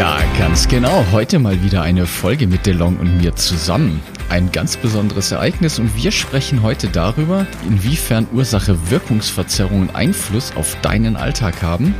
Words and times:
Ja, 0.00 0.18
ganz 0.38 0.66
genau. 0.66 1.04
Heute 1.12 1.38
mal 1.38 1.62
wieder 1.62 1.82
eine 1.82 2.06
Folge 2.06 2.46
mit 2.46 2.64
DeLong 2.64 2.96
und 2.96 3.18
mir 3.18 3.36
zusammen. 3.36 4.00
Ein 4.30 4.50
ganz 4.50 4.78
besonderes 4.78 5.30
Ereignis 5.30 5.78
und 5.78 5.94
wir 5.94 6.10
sprechen 6.10 6.62
heute 6.62 6.88
darüber, 6.88 7.46
inwiefern 7.68 8.26
Ursache-Wirkungsverzerrungen 8.32 9.94
Einfluss 9.94 10.56
auf 10.56 10.74
deinen 10.80 11.16
Alltag 11.16 11.60
haben 11.60 11.94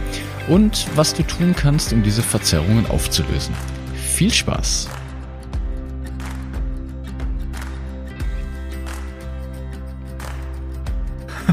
und 0.49 0.87
was 0.95 1.13
du 1.13 1.25
tun 1.25 1.55
kannst, 1.55 1.93
um 1.93 2.03
diese 2.03 2.23
Verzerrungen 2.23 2.87
aufzulösen. 2.87 3.55
Viel 3.95 4.33
Spaß! 4.33 4.89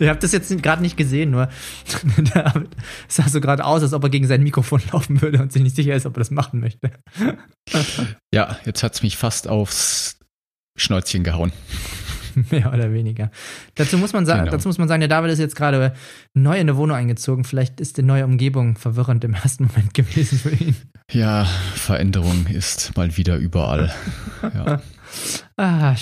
Ihr 0.03 0.11
habt 0.11 0.23
das 0.23 0.33
jetzt 0.33 0.63
gerade 0.63 0.83
nicht 0.83 0.97
gesehen, 0.97 1.31
nur 1.31 1.49
es 3.09 3.15
sah 3.15 3.29
so 3.29 3.41
gerade 3.41 3.65
aus, 3.65 3.83
als 3.83 3.93
ob 3.93 4.03
er 4.03 4.11
gegen 4.11 4.27
sein 4.27 4.43
Mikrofon 4.43 4.83
laufen 4.93 5.23
würde 5.23 5.41
und 5.41 5.53
sich 5.53 5.63
nicht 5.63 5.77
sicher 5.77 5.95
ist, 5.95 6.07
ob 6.07 6.17
er 6.17 6.21
das 6.21 6.31
machen 6.31 6.61
möchte. 6.61 6.91
ja, 8.35 8.59
jetzt 8.65 8.83
hat 8.83 8.95
es 8.95 9.03
mich 9.03 9.17
fast 9.17 9.47
aufs 9.47 10.19
Schnäuzchen 10.77 11.23
gehauen. 11.23 11.53
Mehr 12.51 12.73
oder 12.73 12.93
weniger. 12.93 13.31
Dazu 13.75 13.99
muss 13.99 14.13
man, 14.13 14.25
sagen, 14.27 14.41
genau. 14.41 14.53
dazu 14.53 14.67
muss 14.67 14.79
man 14.79 14.89
sagen, 14.89 15.01
der 15.01 15.09
David 15.09 15.31
ist 15.31 15.39
jetzt 15.39 15.55
gerade 15.55 15.95
neu 16.35 16.55
in 16.55 16.61
eine 16.61 16.77
Wohnung 16.77 16.97
eingezogen. 16.97 17.45
Vielleicht 17.45 17.79
ist 17.79 17.99
die 17.99 18.03
neue 18.03 18.25
Umgebung 18.25 18.77
verwirrend 18.77 19.23
im 19.25 19.35
ersten 19.35 19.67
Moment 19.67 19.93
gewesen 19.95 20.39
für 20.39 20.51
ihn. 20.51 20.77
Ja, 21.13 21.45
Veränderung 21.75 22.47
ist 22.47 22.97
mal 22.97 23.17
wieder 23.19 23.37
überall. 23.37 23.93
Ja. 24.43 24.81
Ah, 25.57 25.95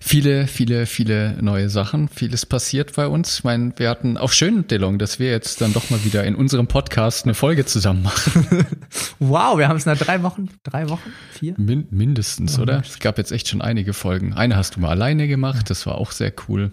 viele, 0.00 0.46
viele, 0.46 0.86
viele 0.86 1.36
neue 1.40 1.68
Sachen. 1.68 2.08
Vieles 2.08 2.46
passiert 2.46 2.94
bei 2.94 3.06
uns. 3.06 3.38
Ich 3.38 3.44
meine, 3.44 3.72
wir 3.76 3.88
hatten 3.88 4.16
auch 4.16 4.32
schön, 4.32 4.66
Delong, 4.66 4.98
dass 4.98 5.18
wir 5.18 5.30
jetzt 5.30 5.60
dann 5.60 5.72
doch 5.72 5.90
mal 5.90 6.04
wieder 6.04 6.24
in 6.24 6.34
unserem 6.34 6.66
Podcast 6.66 7.24
eine 7.24 7.34
Folge 7.34 7.64
zusammen 7.66 8.02
machen. 8.02 8.66
wow, 9.18 9.58
wir 9.58 9.68
haben 9.68 9.76
es 9.76 9.86
nach 9.86 9.98
drei 9.98 10.22
Wochen, 10.22 10.48
drei 10.64 10.88
Wochen, 10.88 11.12
vier? 11.32 11.54
Min 11.58 11.86
mindestens, 11.90 12.58
oh, 12.58 12.62
oder? 12.62 12.80
Es 12.80 12.98
gab 12.98 13.18
jetzt 13.18 13.32
echt 13.32 13.48
schon 13.48 13.62
einige 13.62 13.92
Folgen. 13.92 14.34
Eine 14.34 14.56
hast 14.56 14.76
du 14.76 14.80
mal 14.80 14.90
alleine 14.90 15.28
gemacht, 15.28 15.70
das 15.70 15.86
war 15.86 15.96
auch 15.96 16.12
sehr 16.12 16.32
cool. 16.48 16.72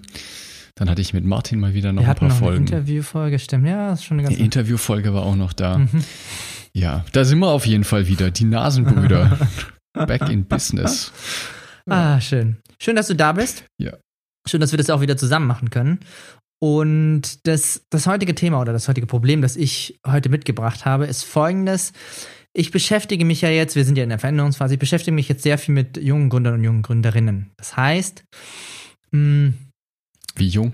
Dann 0.75 0.89
hatte 0.89 1.01
ich 1.01 1.13
mit 1.13 1.23
Martin 1.23 1.59
mal 1.59 1.73
wieder 1.73 1.93
noch 1.93 2.01
wir 2.01 2.09
ein 2.09 2.15
paar 2.15 2.27
noch 2.27 2.37
Folgen. 2.37 2.67
Eine 2.67 2.77
Interviewfolge, 2.77 3.39
stimmt. 3.39 3.65
Ja, 3.65 3.91
das 3.91 3.99
ist 3.99 4.05
schon 4.05 4.15
eine 4.15 4.23
ganze. 4.23 4.37
Die 4.37 4.43
Interviewfolge 4.43 5.13
war 5.13 5.23
auch 5.23 5.35
noch 5.35 5.53
da. 5.53 5.77
Mhm. 5.77 6.03
Ja, 6.73 7.05
da 7.13 7.23
sind 7.23 7.39
wir 7.39 7.47
auf 7.47 7.65
jeden 7.65 7.85
Fall 7.85 8.07
wieder. 8.07 8.31
Die 8.31 8.43
Nasenbrüder. 8.43 9.39
Back 9.93 10.29
in 10.29 10.45
Business. 10.45 11.13
Ah, 11.89 12.19
schön. 12.19 12.57
Schön, 12.79 12.95
dass 12.95 13.07
du 13.07 13.15
da 13.15 13.33
bist. 13.33 13.65
Ja. 13.79 13.97
Schön, 14.47 14.61
dass 14.61 14.71
wir 14.71 14.77
das 14.77 14.89
auch 14.89 15.01
wieder 15.01 15.17
zusammen 15.17 15.47
machen 15.47 15.69
können. 15.69 15.99
Und 16.61 17.45
das, 17.47 17.85
das 17.89 18.07
heutige 18.07 18.33
Thema 18.33 18.61
oder 18.61 18.73
das 18.73 18.87
heutige 18.87 19.07
Problem, 19.07 19.41
das 19.41 19.55
ich 19.55 19.99
heute 20.05 20.29
mitgebracht 20.29 20.85
habe, 20.85 21.05
ist 21.05 21.23
folgendes. 21.23 21.93
Ich 22.53 22.71
beschäftige 22.71 23.25
mich 23.25 23.41
ja 23.41 23.49
jetzt, 23.49 23.75
wir 23.75 23.83
sind 23.83 23.97
ja 23.97 24.03
in 24.03 24.09
der 24.09 24.19
Veränderungsphase, 24.19 24.75
ich 24.75 24.79
beschäftige 24.79 25.13
mich 25.13 25.27
jetzt 25.27 25.43
sehr 25.43 25.57
viel 25.57 25.75
mit 25.75 25.97
jungen 25.97 26.29
Gründern 26.29 26.53
und 26.55 26.63
jungen 26.63 26.81
Gründerinnen. 26.81 27.51
Das 27.57 27.75
heißt, 27.75 28.23
mh, 29.11 29.19
hm, 29.19 29.53
wie 30.35 30.47
jung? 30.47 30.73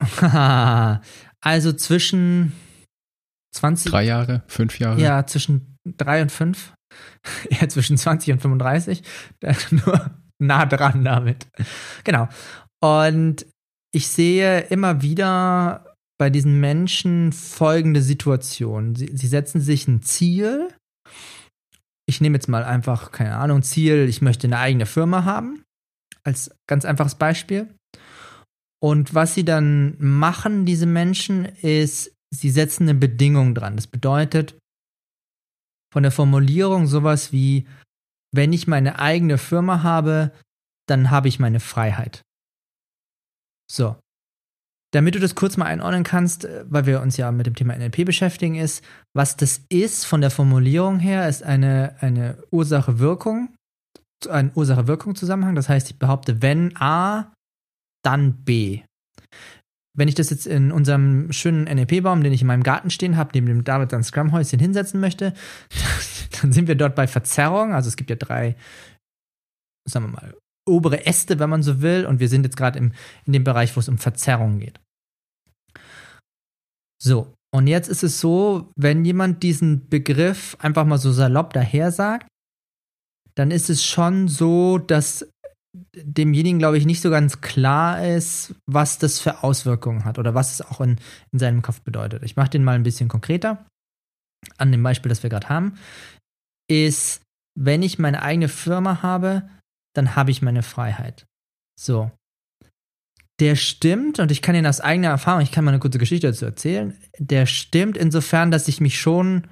also 1.40 1.72
zwischen 1.72 2.52
20. 3.54 3.90
Drei 3.90 4.04
Jahre, 4.04 4.42
fünf 4.46 4.78
Jahre? 4.78 5.00
Ja, 5.00 5.26
zwischen 5.26 5.76
drei 5.84 6.22
und 6.22 6.30
fünf. 6.30 6.73
eher 7.50 7.68
zwischen 7.68 7.96
20 7.96 8.34
und 8.34 8.42
35. 8.42 9.02
Nur 9.70 10.10
nah 10.38 10.66
dran 10.66 11.04
damit. 11.04 11.46
Genau. 12.04 12.28
Und 12.82 13.46
ich 13.92 14.08
sehe 14.08 14.60
immer 14.60 15.02
wieder 15.02 15.94
bei 16.18 16.30
diesen 16.30 16.60
Menschen 16.60 17.32
folgende 17.32 18.02
Situation. 18.02 18.94
Sie, 18.94 19.10
sie 19.14 19.26
setzen 19.26 19.60
sich 19.60 19.88
ein 19.88 20.02
Ziel. 20.02 20.68
Ich 22.06 22.20
nehme 22.20 22.36
jetzt 22.36 22.48
mal 22.48 22.64
einfach, 22.64 23.12
keine 23.12 23.36
Ahnung, 23.36 23.62
Ziel, 23.62 24.08
ich 24.08 24.22
möchte 24.22 24.46
eine 24.46 24.58
eigene 24.58 24.86
Firma 24.86 25.24
haben. 25.24 25.64
Als 26.22 26.50
ganz 26.66 26.84
einfaches 26.84 27.16
Beispiel. 27.16 27.74
Und 28.82 29.14
was 29.14 29.34
sie 29.34 29.44
dann 29.44 29.96
machen, 29.98 30.66
diese 30.66 30.86
Menschen, 30.86 31.46
ist, 31.46 32.12
sie 32.30 32.50
setzen 32.50 32.82
eine 32.84 32.98
Bedingung 32.98 33.54
dran. 33.54 33.76
Das 33.76 33.86
bedeutet, 33.86 34.58
von 35.94 36.02
der 36.02 36.10
Formulierung 36.10 36.88
sowas 36.88 37.30
wie, 37.30 37.68
wenn 38.34 38.52
ich 38.52 38.66
meine 38.66 38.98
eigene 38.98 39.38
Firma 39.38 39.84
habe, 39.84 40.32
dann 40.88 41.12
habe 41.12 41.28
ich 41.28 41.38
meine 41.38 41.60
Freiheit. 41.60 42.22
So. 43.70 43.94
Damit 44.92 45.14
du 45.14 45.20
das 45.20 45.36
kurz 45.36 45.56
mal 45.56 45.66
einordnen 45.66 46.02
kannst, 46.02 46.46
äh, 46.46 46.64
weil 46.68 46.86
wir 46.86 47.00
uns 47.00 47.16
ja 47.16 47.30
mit 47.30 47.46
dem 47.46 47.54
Thema 47.54 47.76
NLP 47.76 48.04
beschäftigen, 48.04 48.56
ist, 48.56 48.84
was 49.14 49.36
das 49.36 49.60
ist 49.68 50.04
von 50.04 50.20
der 50.20 50.32
Formulierung 50.32 50.98
her, 50.98 51.28
ist 51.28 51.44
eine, 51.44 51.94
eine 52.00 52.42
Ursache-Wirkung, 52.50 53.54
ein 54.28 54.50
Ursache-Wirkung-Zusammenhang. 54.52 55.54
Das 55.54 55.68
heißt, 55.68 55.90
ich 55.90 55.98
behaupte, 56.00 56.42
wenn 56.42 56.76
A, 56.76 57.32
dann 58.02 58.44
B 58.44 58.82
wenn 59.96 60.08
ich 60.08 60.14
das 60.14 60.30
jetzt 60.30 60.46
in 60.46 60.72
unserem 60.72 61.32
schönen 61.32 61.64
NLP-Baum, 61.64 62.22
den 62.22 62.32
ich 62.32 62.40
in 62.40 62.48
meinem 62.48 62.62
Garten 62.64 62.90
stehen 62.90 63.16
habe, 63.16 63.30
neben 63.34 63.46
dem 63.46 63.64
David 63.64 63.90
sein 63.90 64.02
Scrum-Häuschen 64.02 64.58
hinsetzen 64.58 65.00
möchte, 65.00 65.34
dann 66.42 66.52
sind 66.52 66.68
wir 66.68 66.74
dort 66.74 66.94
bei 66.94 67.06
Verzerrung. 67.06 67.72
Also 67.72 67.88
es 67.88 67.96
gibt 67.96 68.10
ja 68.10 68.16
drei, 68.16 68.56
sagen 69.88 70.06
wir 70.06 70.12
mal, 70.12 70.34
obere 70.66 71.06
Äste, 71.06 71.38
wenn 71.38 71.50
man 71.50 71.62
so 71.62 71.80
will, 71.80 72.06
und 72.06 72.20
wir 72.20 72.28
sind 72.28 72.44
jetzt 72.44 72.56
gerade 72.56 72.78
in 72.78 72.92
dem 73.26 73.44
Bereich, 73.44 73.76
wo 73.76 73.80
es 73.80 73.88
um 73.88 73.98
Verzerrung 73.98 74.58
geht. 74.58 74.80
So, 77.00 77.34
und 77.54 77.66
jetzt 77.66 77.88
ist 77.88 78.02
es 78.02 78.18
so, 78.18 78.72
wenn 78.76 79.04
jemand 79.04 79.42
diesen 79.42 79.88
Begriff 79.88 80.56
einfach 80.58 80.84
mal 80.84 80.98
so 80.98 81.12
salopp 81.12 81.52
daher 81.52 81.92
sagt, 81.92 82.26
dann 83.36 83.50
ist 83.50 83.70
es 83.70 83.84
schon 83.84 84.26
so, 84.26 84.78
dass 84.78 85.28
demjenigen, 85.94 86.58
glaube 86.58 86.78
ich, 86.78 86.86
nicht 86.86 87.00
so 87.00 87.10
ganz 87.10 87.40
klar 87.40 88.06
ist, 88.06 88.54
was 88.66 88.98
das 88.98 89.20
für 89.20 89.42
Auswirkungen 89.42 90.04
hat 90.04 90.18
oder 90.18 90.34
was 90.34 90.52
es 90.52 90.62
auch 90.62 90.80
in, 90.80 90.98
in 91.32 91.38
seinem 91.38 91.62
Kopf 91.62 91.80
bedeutet. 91.80 92.22
Ich 92.22 92.36
mache 92.36 92.50
den 92.50 92.64
mal 92.64 92.76
ein 92.76 92.82
bisschen 92.82 93.08
konkreter. 93.08 93.66
An 94.56 94.72
dem 94.72 94.82
Beispiel, 94.82 95.08
das 95.08 95.22
wir 95.22 95.30
gerade 95.30 95.48
haben, 95.48 95.78
ist, 96.68 97.22
wenn 97.58 97.82
ich 97.82 97.98
meine 97.98 98.22
eigene 98.22 98.48
Firma 98.48 99.02
habe, 99.02 99.48
dann 99.94 100.16
habe 100.16 100.30
ich 100.30 100.42
meine 100.42 100.62
Freiheit. 100.62 101.26
So. 101.78 102.10
Der 103.40 103.56
stimmt, 103.56 104.20
und 104.20 104.30
ich 104.30 104.42
kann 104.42 104.54
Ihnen 104.54 104.66
aus 104.66 104.80
eigener 104.80 105.08
Erfahrung, 105.08 105.42
ich 105.42 105.50
kann 105.50 105.64
mal 105.64 105.72
eine 105.72 105.80
kurze 105.80 105.98
Geschichte 105.98 106.28
dazu 106.28 106.44
erzählen, 106.44 106.96
der 107.18 107.46
stimmt 107.46 107.96
insofern, 107.96 108.50
dass 108.50 108.68
ich 108.68 108.80
mich 108.80 109.00
schon 109.00 109.48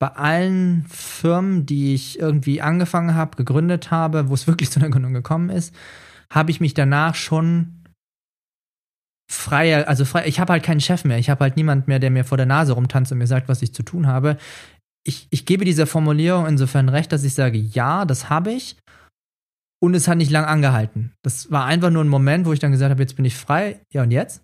bei 0.00 0.08
allen 0.08 0.84
Firmen, 0.88 1.66
die 1.66 1.94
ich 1.94 2.18
irgendwie 2.18 2.60
angefangen 2.60 3.14
habe, 3.14 3.36
gegründet 3.36 3.90
habe, 3.90 4.28
wo 4.28 4.34
es 4.34 4.46
wirklich 4.48 4.70
zu 4.70 4.80
einer 4.80 4.90
Gründung 4.90 5.14
gekommen 5.14 5.50
ist, 5.50 5.74
habe 6.32 6.50
ich 6.50 6.60
mich 6.60 6.74
danach 6.74 7.14
schon 7.14 7.84
freier, 9.30 9.88
also 9.88 10.04
frei, 10.04 10.26
ich 10.26 10.40
habe 10.40 10.52
halt 10.52 10.62
keinen 10.62 10.80
Chef 10.80 11.04
mehr, 11.04 11.18
ich 11.18 11.30
habe 11.30 11.44
halt 11.44 11.56
niemand 11.56 11.88
mehr, 11.88 11.98
der 11.98 12.10
mir 12.10 12.24
vor 12.24 12.36
der 12.36 12.46
Nase 12.46 12.72
rumtanzt 12.72 13.12
und 13.12 13.18
mir 13.18 13.26
sagt, 13.26 13.48
was 13.48 13.62
ich 13.62 13.74
zu 13.74 13.82
tun 13.82 14.06
habe. 14.06 14.36
Ich, 15.06 15.26
ich 15.30 15.46
gebe 15.46 15.64
dieser 15.64 15.86
Formulierung 15.86 16.46
insofern 16.46 16.88
recht, 16.88 17.12
dass 17.12 17.24
ich 17.24 17.34
sage, 17.34 17.58
ja, 17.58 18.04
das 18.04 18.30
habe 18.30 18.52
ich. 18.52 18.76
Und 19.82 19.94
es 19.94 20.08
hat 20.08 20.16
nicht 20.16 20.30
lang 20.30 20.46
angehalten. 20.46 21.12
Das 21.22 21.50
war 21.50 21.66
einfach 21.66 21.90
nur 21.90 22.02
ein 22.02 22.08
Moment, 22.08 22.46
wo 22.46 22.54
ich 22.54 22.58
dann 22.58 22.72
gesagt 22.72 22.90
habe, 22.90 23.02
jetzt 23.02 23.16
bin 23.16 23.26
ich 23.26 23.36
frei. 23.36 23.80
Ja, 23.92 24.02
und 24.02 24.12
jetzt? 24.12 24.42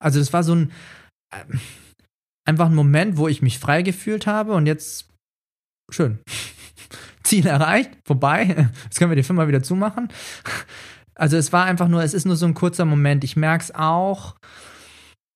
Also, 0.00 0.20
das 0.20 0.32
war 0.32 0.44
so 0.44 0.54
ein. 0.54 0.72
Einfach 2.44 2.66
ein 2.66 2.74
Moment, 2.74 3.16
wo 3.16 3.28
ich 3.28 3.42
mich 3.42 3.58
frei 3.58 3.82
gefühlt 3.82 4.26
habe 4.26 4.54
und 4.54 4.66
jetzt 4.66 5.08
schön. 5.90 6.18
Ziel 7.22 7.46
erreicht, 7.46 7.90
vorbei. 8.04 8.68
Jetzt 8.84 8.98
können 8.98 9.10
wir 9.10 9.16
die 9.16 9.22
Firma 9.22 9.46
wieder 9.46 9.62
zumachen. 9.62 10.08
Also 11.14 11.36
es 11.36 11.52
war 11.52 11.66
einfach 11.66 11.86
nur, 11.86 12.02
es 12.02 12.14
ist 12.14 12.26
nur 12.26 12.34
so 12.34 12.46
ein 12.46 12.54
kurzer 12.54 12.84
Moment. 12.84 13.22
Ich 13.22 13.36
merke 13.36 13.62
es 13.62 13.74
auch 13.74 14.34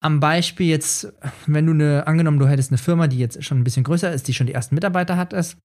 am 0.03 0.21
Beispiel 0.21 0.69
jetzt, 0.69 1.13
wenn 1.47 1.67
du 1.67 1.73
eine, 1.73 2.07
angenommen, 2.07 2.39
du 2.39 2.49
hättest 2.49 2.71
eine 2.71 2.79
Firma, 2.79 3.07
die 3.07 3.19
jetzt 3.19 3.43
schon 3.45 3.59
ein 3.59 3.65
bisschen 3.65 3.85
größer 3.85 4.13
ist, 4.13 4.29
die 4.29 4.35
schon 4.35 4.47
die 4.47 4.53
ersten 4.53 4.75
Mitarbeiter 4.75 5.17
hat, 5.17 5.33
ist. 5.33 5.59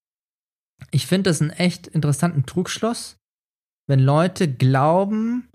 Ich 0.90 1.06
finde 1.06 1.30
das 1.30 1.42
einen 1.42 1.52
echt 1.52 1.88
interessanten 1.88 2.46
Trugschluss, 2.46 3.18
wenn 3.88 4.00
Leute 4.00 4.52
glauben, 4.52 5.48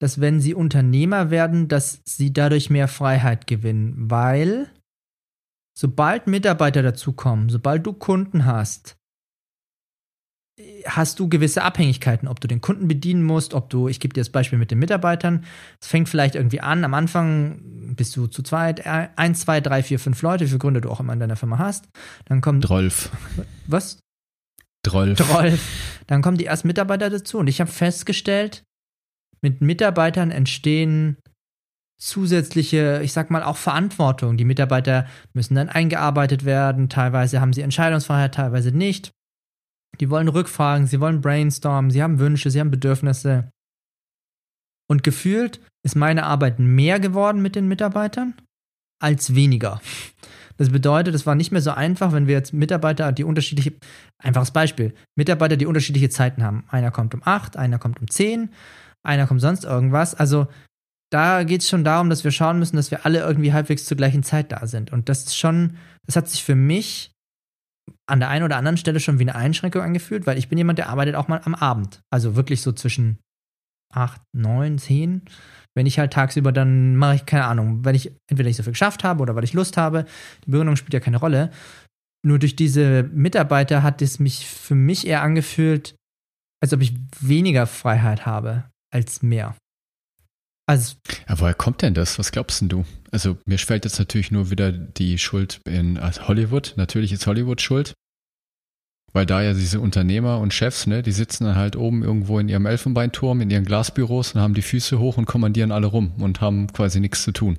dass 0.00 0.20
wenn 0.20 0.40
sie 0.40 0.54
Unternehmer 0.54 1.30
werden, 1.30 1.68
dass 1.68 2.00
sie 2.06 2.32
dadurch 2.32 2.70
mehr 2.70 2.88
Freiheit 2.88 3.46
gewinnen, 3.46 3.94
weil 3.96 4.70
Sobald 5.80 6.26
Mitarbeiter 6.26 6.82
dazukommen, 6.82 7.48
sobald 7.48 7.86
du 7.86 7.94
Kunden 7.94 8.44
hast, 8.44 8.98
hast 10.84 11.18
du 11.18 11.30
gewisse 11.30 11.62
Abhängigkeiten, 11.62 12.28
ob 12.28 12.38
du 12.38 12.48
den 12.48 12.60
Kunden 12.60 12.86
bedienen 12.86 13.22
musst, 13.22 13.54
ob 13.54 13.70
du, 13.70 13.88
ich 13.88 13.98
gebe 13.98 14.12
dir 14.12 14.20
das 14.20 14.28
Beispiel 14.28 14.58
mit 14.58 14.70
den 14.70 14.78
Mitarbeitern, 14.78 15.46
es 15.80 15.86
fängt 15.86 16.10
vielleicht 16.10 16.34
irgendwie 16.34 16.60
an, 16.60 16.84
am 16.84 16.92
Anfang 16.92 17.94
bist 17.96 18.14
du 18.14 18.26
zu 18.26 18.42
zweit, 18.42 18.80
äh, 18.80 19.08
eins, 19.16 19.40
zwei, 19.40 19.62
drei, 19.62 19.82
vier, 19.82 19.98
fünf 19.98 20.20
Leute, 20.20 20.44
wie 20.44 20.48
viele 20.48 20.58
Gründe 20.58 20.82
du 20.82 20.90
auch 20.90 21.00
immer 21.00 21.14
in 21.14 21.20
deiner 21.20 21.36
Firma 21.36 21.56
hast. 21.56 21.88
Dann 22.26 22.42
kommt. 22.42 22.68
Drolf. 22.68 23.08
Was? 23.66 24.00
Drolf. 24.82 25.16
Drolf. 25.16 26.02
Dann 26.08 26.20
kommen 26.20 26.36
die 26.36 26.44
ersten 26.44 26.68
Mitarbeiter 26.68 27.08
dazu 27.08 27.38
und 27.38 27.46
ich 27.46 27.58
habe 27.58 27.70
festgestellt, 27.70 28.64
mit 29.40 29.62
Mitarbeitern 29.62 30.30
entstehen 30.30 31.16
zusätzliche, 32.00 33.00
ich 33.04 33.12
sag 33.12 33.30
mal, 33.30 33.42
auch 33.42 33.58
Verantwortung. 33.58 34.36
Die 34.36 34.44
Mitarbeiter 34.44 35.06
müssen 35.34 35.54
dann 35.54 35.68
eingearbeitet 35.68 36.44
werden, 36.44 36.88
teilweise 36.88 37.40
haben 37.40 37.52
sie 37.52 37.60
Entscheidungsfreiheit, 37.60 38.34
teilweise 38.34 38.72
nicht. 38.72 39.12
Die 40.00 40.08
wollen 40.08 40.28
Rückfragen, 40.28 40.86
sie 40.86 41.00
wollen 41.00 41.20
brainstormen, 41.20 41.90
sie 41.90 42.02
haben 42.02 42.18
Wünsche, 42.18 42.50
sie 42.50 42.58
haben 42.58 42.70
Bedürfnisse. 42.70 43.50
Und 44.88 45.04
gefühlt 45.04 45.60
ist 45.84 45.94
meine 45.94 46.24
Arbeit 46.24 46.58
mehr 46.58 46.98
geworden 46.98 47.42
mit 47.42 47.54
den 47.54 47.68
Mitarbeitern 47.68 48.34
als 49.00 49.34
weniger. 49.34 49.80
Das 50.56 50.70
bedeutet, 50.70 51.14
es 51.14 51.26
war 51.26 51.34
nicht 51.34 51.52
mehr 51.52 51.62
so 51.62 51.70
einfach, 51.70 52.12
wenn 52.12 52.26
wir 52.26 52.34
jetzt 52.34 52.52
Mitarbeiter, 52.52 53.12
die 53.12 53.24
unterschiedliche, 53.24 53.74
einfaches 54.18 54.50
Beispiel, 54.50 54.94
Mitarbeiter, 55.16 55.56
die 55.56 55.66
unterschiedliche 55.66 56.10
Zeiten 56.10 56.42
haben. 56.42 56.64
Einer 56.68 56.90
kommt 56.90 57.14
um 57.14 57.22
8, 57.24 57.56
einer 57.56 57.78
kommt 57.78 58.00
um 58.00 58.08
10, 58.08 58.50
einer 59.02 59.26
kommt 59.26 59.40
sonst 59.40 59.64
irgendwas. 59.64 60.14
Also 60.14 60.48
da 61.10 61.42
geht 61.42 61.62
es 61.62 61.68
schon 61.68 61.84
darum, 61.84 62.08
dass 62.08 62.24
wir 62.24 62.30
schauen 62.30 62.58
müssen, 62.58 62.76
dass 62.76 62.90
wir 62.90 63.04
alle 63.04 63.20
irgendwie 63.20 63.52
halbwegs 63.52 63.84
zur 63.84 63.96
gleichen 63.96 64.22
Zeit 64.22 64.52
da 64.52 64.66
sind. 64.66 64.92
Und 64.92 65.08
das 65.08 65.24
ist 65.24 65.36
schon, 65.36 65.76
das 66.06 66.16
hat 66.16 66.28
sich 66.28 66.44
für 66.44 66.54
mich 66.54 67.12
an 68.06 68.20
der 68.20 68.28
einen 68.28 68.44
oder 68.44 68.56
anderen 68.56 68.76
Stelle 68.76 69.00
schon 69.00 69.18
wie 69.18 69.24
eine 69.24 69.34
Einschränkung 69.34 69.82
angefühlt, 69.82 70.26
weil 70.26 70.38
ich 70.38 70.48
bin 70.48 70.58
jemand, 70.58 70.78
der 70.78 70.88
arbeitet 70.88 71.16
auch 71.16 71.28
mal 71.28 71.40
am 71.44 71.54
Abend. 71.54 72.00
Also 72.10 72.36
wirklich 72.36 72.62
so 72.62 72.72
zwischen 72.72 73.18
8, 73.92 74.20
9, 74.32 74.78
10. 74.78 75.22
Wenn 75.74 75.86
ich 75.86 75.98
halt 75.98 76.12
tagsüber, 76.12 76.52
dann 76.52 76.96
mache 76.96 77.16
ich 77.16 77.26
keine 77.26 77.44
Ahnung, 77.44 77.84
wenn 77.84 77.94
ich 77.94 78.12
entweder 78.28 78.48
nicht 78.48 78.56
so 78.56 78.62
viel 78.62 78.72
geschafft 78.72 79.04
habe 79.04 79.22
oder 79.22 79.34
weil 79.34 79.44
ich 79.44 79.52
Lust 79.52 79.76
habe. 79.76 80.04
Die 80.44 80.50
Begründung 80.50 80.76
spielt 80.76 80.94
ja 80.94 81.00
keine 81.00 81.18
Rolle. 81.18 81.50
Nur 82.24 82.38
durch 82.38 82.54
diese 82.54 83.04
Mitarbeiter 83.04 83.82
hat 83.82 84.02
es 84.02 84.18
mich 84.18 84.46
für 84.46 84.74
mich 84.74 85.06
eher 85.06 85.22
angefühlt, 85.22 85.94
als 86.62 86.72
ob 86.72 86.82
ich 86.82 86.94
weniger 87.20 87.66
Freiheit 87.66 88.26
habe 88.26 88.64
als 88.92 89.22
mehr. 89.22 89.56
Also, 90.66 90.94
ja, 91.28 91.40
woher 91.40 91.54
kommt 91.54 91.82
denn 91.82 91.94
das? 91.94 92.18
Was 92.18 92.32
glaubst 92.32 92.60
denn 92.60 92.68
du? 92.68 92.84
Also 93.10 93.38
mir 93.44 93.58
fällt 93.58 93.84
jetzt 93.84 93.98
natürlich 93.98 94.30
nur 94.30 94.50
wieder 94.50 94.70
die 94.70 95.18
Schuld 95.18 95.60
in 95.64 96.00
Hollywood. 96.00 96.74
Natürlich 96.76 97.12
ist 97.12 97.26
Hollywood 97.26 97.60
schuld. 97.60 97.94
Weil 99.12 99.26
da 99.26 99.42
ja 99.42 99.52
diese 99.52 99.80
Unternehmer 99.80 100.38
und 100.38 100.54
Chefs, 100.54 100.86
ne, 100.86 101.02
die 101.02 101.10
sitzen 101.10 101.44
dann 101.44 101.56
halt 101.56 101.74
oben 101.74 102.04
irgendwo 102.04 102.38
in 102.38 102.48
ihrem 102.48 102.66
Elfenbeinturm, 102.66 103.40
in 103.40 103.50
ihren 103.50 103.64
Glasbüros 103.64 104.34
und 104.34 104.40
haben 104.40 104.54
die 104.54 104.62
Füße 104.62 105.00
hoch 105.00 105.16
und 105.16 105.26
kommandieren 105.26 105.72
alle 105.72 105.88
rum 105.88 106.14
und 106.22 106.40
haben 106.40 106.72
quasi 106.72 107.00
nichts 107.00 107.24
zu 107.24 107.32
tun. 107.32 107.58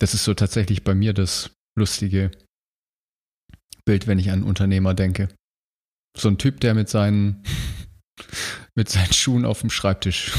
Das 0.00 0.12
ist 0.12 0.24
so 0.24 0.34
tatsächlich 0.34 0.82
bei 0.82 0.96
mir 0.96 1.12
das 1.12 1.50
lustige 1.78 2.32
Bild, 3.84 4.08
wenn 4.08 4.18
ich 4.18 4.32
an 4.32 4.42
Unternehmer 4.42 4.94
denke. 4.94 5.28
So 6.16 6.28
ein 6.28 6.38
Typ, 6.38 6.58
der 6.58 6.74
mit 6.74 6.88
seinen, 6.88 7.44
mit 8.74 8.88
seinen 8.88 9.12
Schuhen 9.12 9.44
auf 9.44 9.60
dem 9.60 9.70
Schreibtisch 9.70 10.32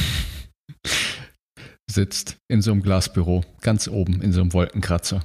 sitzt 1.91 2.37
in 2.49 2.61
so 2.61 2.71
einem 2.71 2.81
Glasbüro, 2.81 3.43
ganz 3.61 3.87
oben 3.87 4.21
in 4.21 4.33
so 4.33 4.41
einem 4.41 4.53
Wolkenkratzer. 4.53 5.23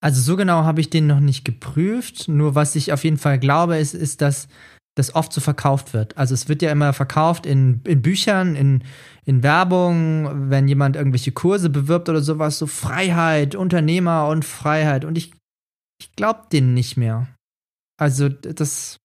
Also 0.00 0.20
so 0.22 0.36
genau 0.36 0.64
habe 0.64 0.80
ich 0.80 0.90
den 0.90 1.06
noch 1.06 1.20
nicht 1.20 1.44
geprüft. 1.44 2.28
Nur 2.28 2.54
was 2.54 2.76
ich 2.76 2.92
auf 2.92 3.04
jeden 3.04 3.18
Fall 3.18 3.38
glaube, 3.38 3.78
ist, 3.78 3.94
ist, 3.94 4.20
dass 4.20 4.48
das 4.94 5.14
oft 5.14 5.32
so 5.32 5.40
verkauft 5.40 5.92
wird. 5.92 6.16
Also 6.16 6.34
es 6.34 6.48
wird 6.48 6.62
ja 6.62 6.72
immer 6.72 6.92
verkauft 6.92 7.46
in, 7.46 7.80
in 7.84 8.02
Büchern, 8.02 8.56
in, 8.56 8.82
in 9.24 9.42
Werbung, 9.42 10.50
wenn 10.50 10.66
jemand 10.66 10.96
irgendwelche 10.96 11.32
Kurse 11.32 11.70
bewirbt 11.70 12.08
oder 12.08 12.20
sowas, 12.20 12.58
so 12.58 12.66
Freiheit, 12.66 13.54
Unternehmer 13.54 14.28
und 14.28 14.44
Freiheit. 14.44 15.04
Und 15.04 15.16
ich, 15.16 15.32
ich 16.00 16.12
glaube 16.16 16.42
denen 16.52 16.74
nicht 16.74 16.96
mehr. 16.96 17.28
Also 17.96 18.28
das. 18.28 18.96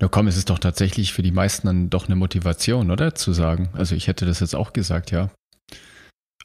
Na 0.00 0.08
komm, 0.08 0.28
es 0.28 0.36
ist 0.36 0.50
doch 0.50 0.58
tatsächlich 0.58 1.12
für 1.12 1.22
die 1.22 1.32
meisten 1.32 1.66
dann 1.66 1.90
doch 1.90 2.06
eine 2.06 2.16
Motivation, 2.16 2.90
oder? 2.90 3.14
Zu 3.14 3.32
sagen. 3.32 3.70
Also 3.72 3.94
ich 3.94 4.08
hätte 4.08 4.26
das 4.26 4.40
jetzt 4.40 4.54
auch 4.54 4.72
gesagt, 4.72 5.10
ja 5.10 5.30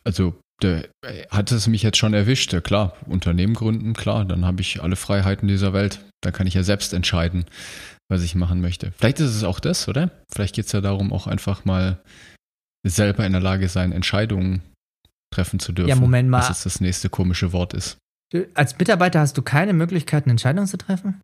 also 0.10 0.42
der, 0.62 0.90
hat 1.30 1.52
es 1.52 1.68
mich 1.68 1.84
jetzt 1.84 1.98
schon 1.98 2.14
erwischt. 2.14 2.52
Ja, 2.52 2.62
klar, 2.62 2.98
Unternehmen 3.06 3.54
gründen, 3.54 3.94
klar, 3.94 4.26
dann 4.26 4.44
habe 4.44 4.62
ich 4.62 4.82
alle 4.82 4.96
Freiheiten 4.96 5.48
dieser 5.48 5.72
Welt. 5.72 6.04
Da 6.22 6.32
kann 6.32 6.48
ich 6.48 6.56
ja 6.56 6.64
selbst 6.64 6.94
entscheiden, 6.94 7.46
was 8.10 8.24
ich 8.24 8.34
machen 8.34 8.60
möchte. 8.60 8.92
Vielleicht 8.98 9.20
ist 9.20 9.36
es 9.36 9.44
auch 9.44 9.60
das, 9.60 9.88
oder? 9.88 10.12
Vielleicht 10.32 10.56
geht 10.56 10.66
es 10.66 10.72
ja 10.72 10.82
darum, 10.82 11.14
auch 11.14 11.28
einfach 11.28 11.64
mal 11.64 12.02
selber 12.86 13.26
in 13.26 13.34
der 13.34 13.42
Lage 13.42 13.70
sein, 13.70 13.92
Entscheidungen 13.92 14.62
treffen 15.32 15.60
zu 15.60 15.72
dürfen. 15.72 15.90
Ja, 15.90 15.96
Moment 15.96 16.28
mal. 16.28 16.40
Was 16.40 16.50
jetzt 16.50 16.66
das 16.66 16.82
nächste 16.82 17.10
komische 17.10 17.54
Wort 17.54 17.74
ist. 17.74 17.98
Als 18.56 18.78
Mitarbeiter 18.78 19.20
hast 19.20 19.38
du 19.38 19.44
keine 19.44 19.74
Möglichkeit, 19.74 20.24
eine 20.26 20.32
Entscheidung 20.32 20.66
zu 20.66 20.78
treffen? 20.78 21.22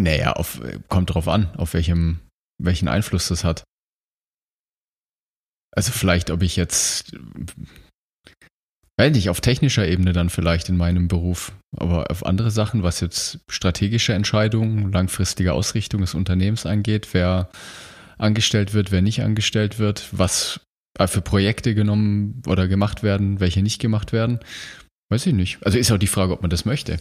Naja, 0.00 0.32
auf, 0.32 0.60
kommt 0.88 1.14
drauf 1.14 1.28
an, 1.28 1.54
auf 1.56 1.74
welchem, 1.74 2.20
welchen 2.58 2.88
Einfluss 2.88 3.28
das 3.28 3.44
hat. 3.44 3.62
Also 5.74 5.90
vielleicht, 5.90 6.30
ob 6.30 6.42
ich 6.42 6.56
jetzt, 6.56 7.16
weiß 8.98 9.12
nicht, 9.12 9.30
auf 9.30 9.40
technischer 9.40 9.88
Ebene 9.88 10.12
dann 10.12 10.28
vielleicht 10.28 10.68
in 10.68 10.76
meinem 10.76 11.08
Beruf, 11.08 11.52
aber 11.76 12.10
auf 12.10 12.26
andere 12.26 12.50
Sachen, 12.50 12.82
was 12.82 13.00
jetzt 13.00 13.40
strategische 13.48 14.12
Entscheidungen, 14.12 14.92
langfristige 14.92 15.54
Ausrichtung 15.54 16.02
des 16.02 16.14
Unternehmens 16.14 16.66
angeht, 16.66 17.08
wer 17.12 17.50
angestellt 18.18 18.74
wird, 18.74 18.92
wer 18.92 19.02
nicht 19.02 19.22
angestellt 19.22 19.78
wird, 19.78 20.08
was 20.12 20.60
für 21.06 21.22
Projekte 21.22 21.74
genommen 21.74 22.42
oder 22.46 22.68
gemacht 22.68 23.02
werden, 23.02 23.40
welche 23.40 23.62
nicht 23.62 23.80
gemacht 23.80 24.12
werden, 24.12 24.40
weiß 25.10 25.26
ich 25.26 25.32
nicht. 25.32 25.64
Also 25.64 25.78
ist 25.78 25.90
auch 25.90 25.98
die 25.98 26.06
Frage, 26.06 26.32
ob 26.32 26.42
man 26.42 26.50
das 26.50 26.66
möchte. 26.66 27.00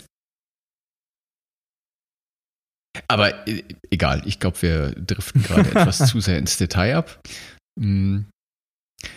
Aber 3.08 3.48
äh, 3.48 3.64
egal, 3.90 4.24
ich 4.26 4.40
glaube, 4.40 4.62
wir 4.62 4.92
driften 4.92 5.44
gerade 5.44 5.70
etwas 5.76 6.10
zu 6.10 6.20
sehr 6.22 6.38
ins 6.38 6.58
Detail 6.58 6.96
ab. 6.96 7.22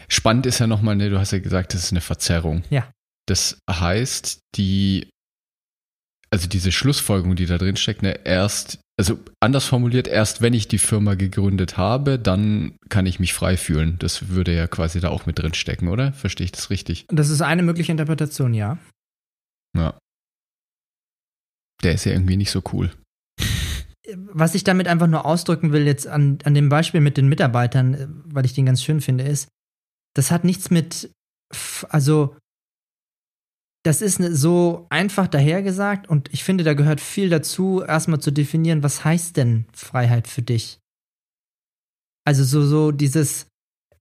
Spannend 0.08 0.46
ist 0.46 0.58
ja 0.58 0.66
nochmal, 0.66 0.96
ne, 0.96 1.10
du 1.10 1.18
hast 1.18 1.32
ja 1.32 1.38
gesagt, 1.38 1.74
das 1.74 1.84
ist 1.84 1.92
eine 1.92 2.00
Verzerrung. 2.00 2.62
Ja. 2.70 2.90
Das 3.26 3.58
heißt, 3.70 4.40
die, 4.56 5.08
also 6.30 6.48
diese 6.48 6.72
Schlussfolgerung, 6.72 7.36
die 7.36 7.46
da 7.46 7.58
drin 7.58 7.76
steckt, 7.76 8.02
ne, 8.02 8.20
erst, 8.24 8.78
also 8.98 9.18
anders 9.40 9.64
formuliert, 9.64 10.08
erst 10.08 10.42
wenn 10.42 10.54
ich 10.54 10.68
die 10.68 10.78
Firma 10.78 11.14
gegründet 11.14 11.76
habe, 11.76 12.18
dann 12.18 12.76
kann 12.88 13.06
ich 13.06 13.20
mich 13.20 13.34
frei 13.34 13.56
fühlen. 13.56 13.96
Das 13.98 14.28
würde 14.28 14.54
ja 14.54 14.66
quasi 14.66 15.00
da 15.00 15.08
auch 15.08 15.26
mit 15.26 15.38
drin 15.38 15.54
stecken, 15.54 15.88
oder? 15.88 16.12
Verstehe 16.12 16.44
ich 16.44 16.52
das 16.52 16.70
richtig? 16.70 17.06
Das 17.08 17.28
ist 17.28 17.40
eine 17.40 17.62
mögliche 17.62 17.92
Interpretation, 17.92 18.54
ja. 18.54 18.78
Ja. 19.76 19.98
Der 21.82 21.92
ist 21.92 22.04
ja 22.04 22.12
irgendwie 22.12 22.36
nicht 22.36 22.50
so 22.50 22.62
cool. 22.72 22.90
Was 24.16 24.54
ich 24.54 24.64
damit 24.64 24.86
einfach 24.86 25.06
nur 25.06 25.24
ausdrücken 25.24 25.72
will, 25.72 25.86
jetzt 25.86 26.06
an, 26.06 26.38
an 26.44 26.54
dem 26.54 26.68
Beispiel 26.68 27.00
mit 27.00 27.16
den 27.16 27.28
Mitarbeitern, 27.28 28.22
weil 28.26 28.44
ich 28.44 28.52
den 28.52 28.66
ganz 28.66 28.82
schön 28.82 29.00
finde, 29.00 29.24
ist, 29.24 29.48
das 30.14 30.30
hat 30.30 30.44
nichts 30.44 30.70
mit, 30.70 31.10
also, 31.88 32.36
das 33.84 34.00
ist 34.00 34.18
ne, 34.18 34.34
so 34.34 34.86
einfach 34.88 35.28
dahergesagt 35.28 36.08
und 36.08 36.32
ich 36.32 36.42
finde, 36.42 36.64
da 36.64 36.72
gehört 36.72 37.00
viel 37.00 37.28
dazu, 37.28 37.82
erstmal 37.82 38.20
zu 38.20 38.30
definieren, 38.30 38.82
was 38.82 39.04
heißt 39.04 39.36
denn 39.36 39.66
Freiheit 39.74 40.26
für 40.26 40.42
dich? 40.42 40.78
Also 42.26 42.44
so, 42.44 42.64
so 42.64 42.92
dieses, 42.92 43.46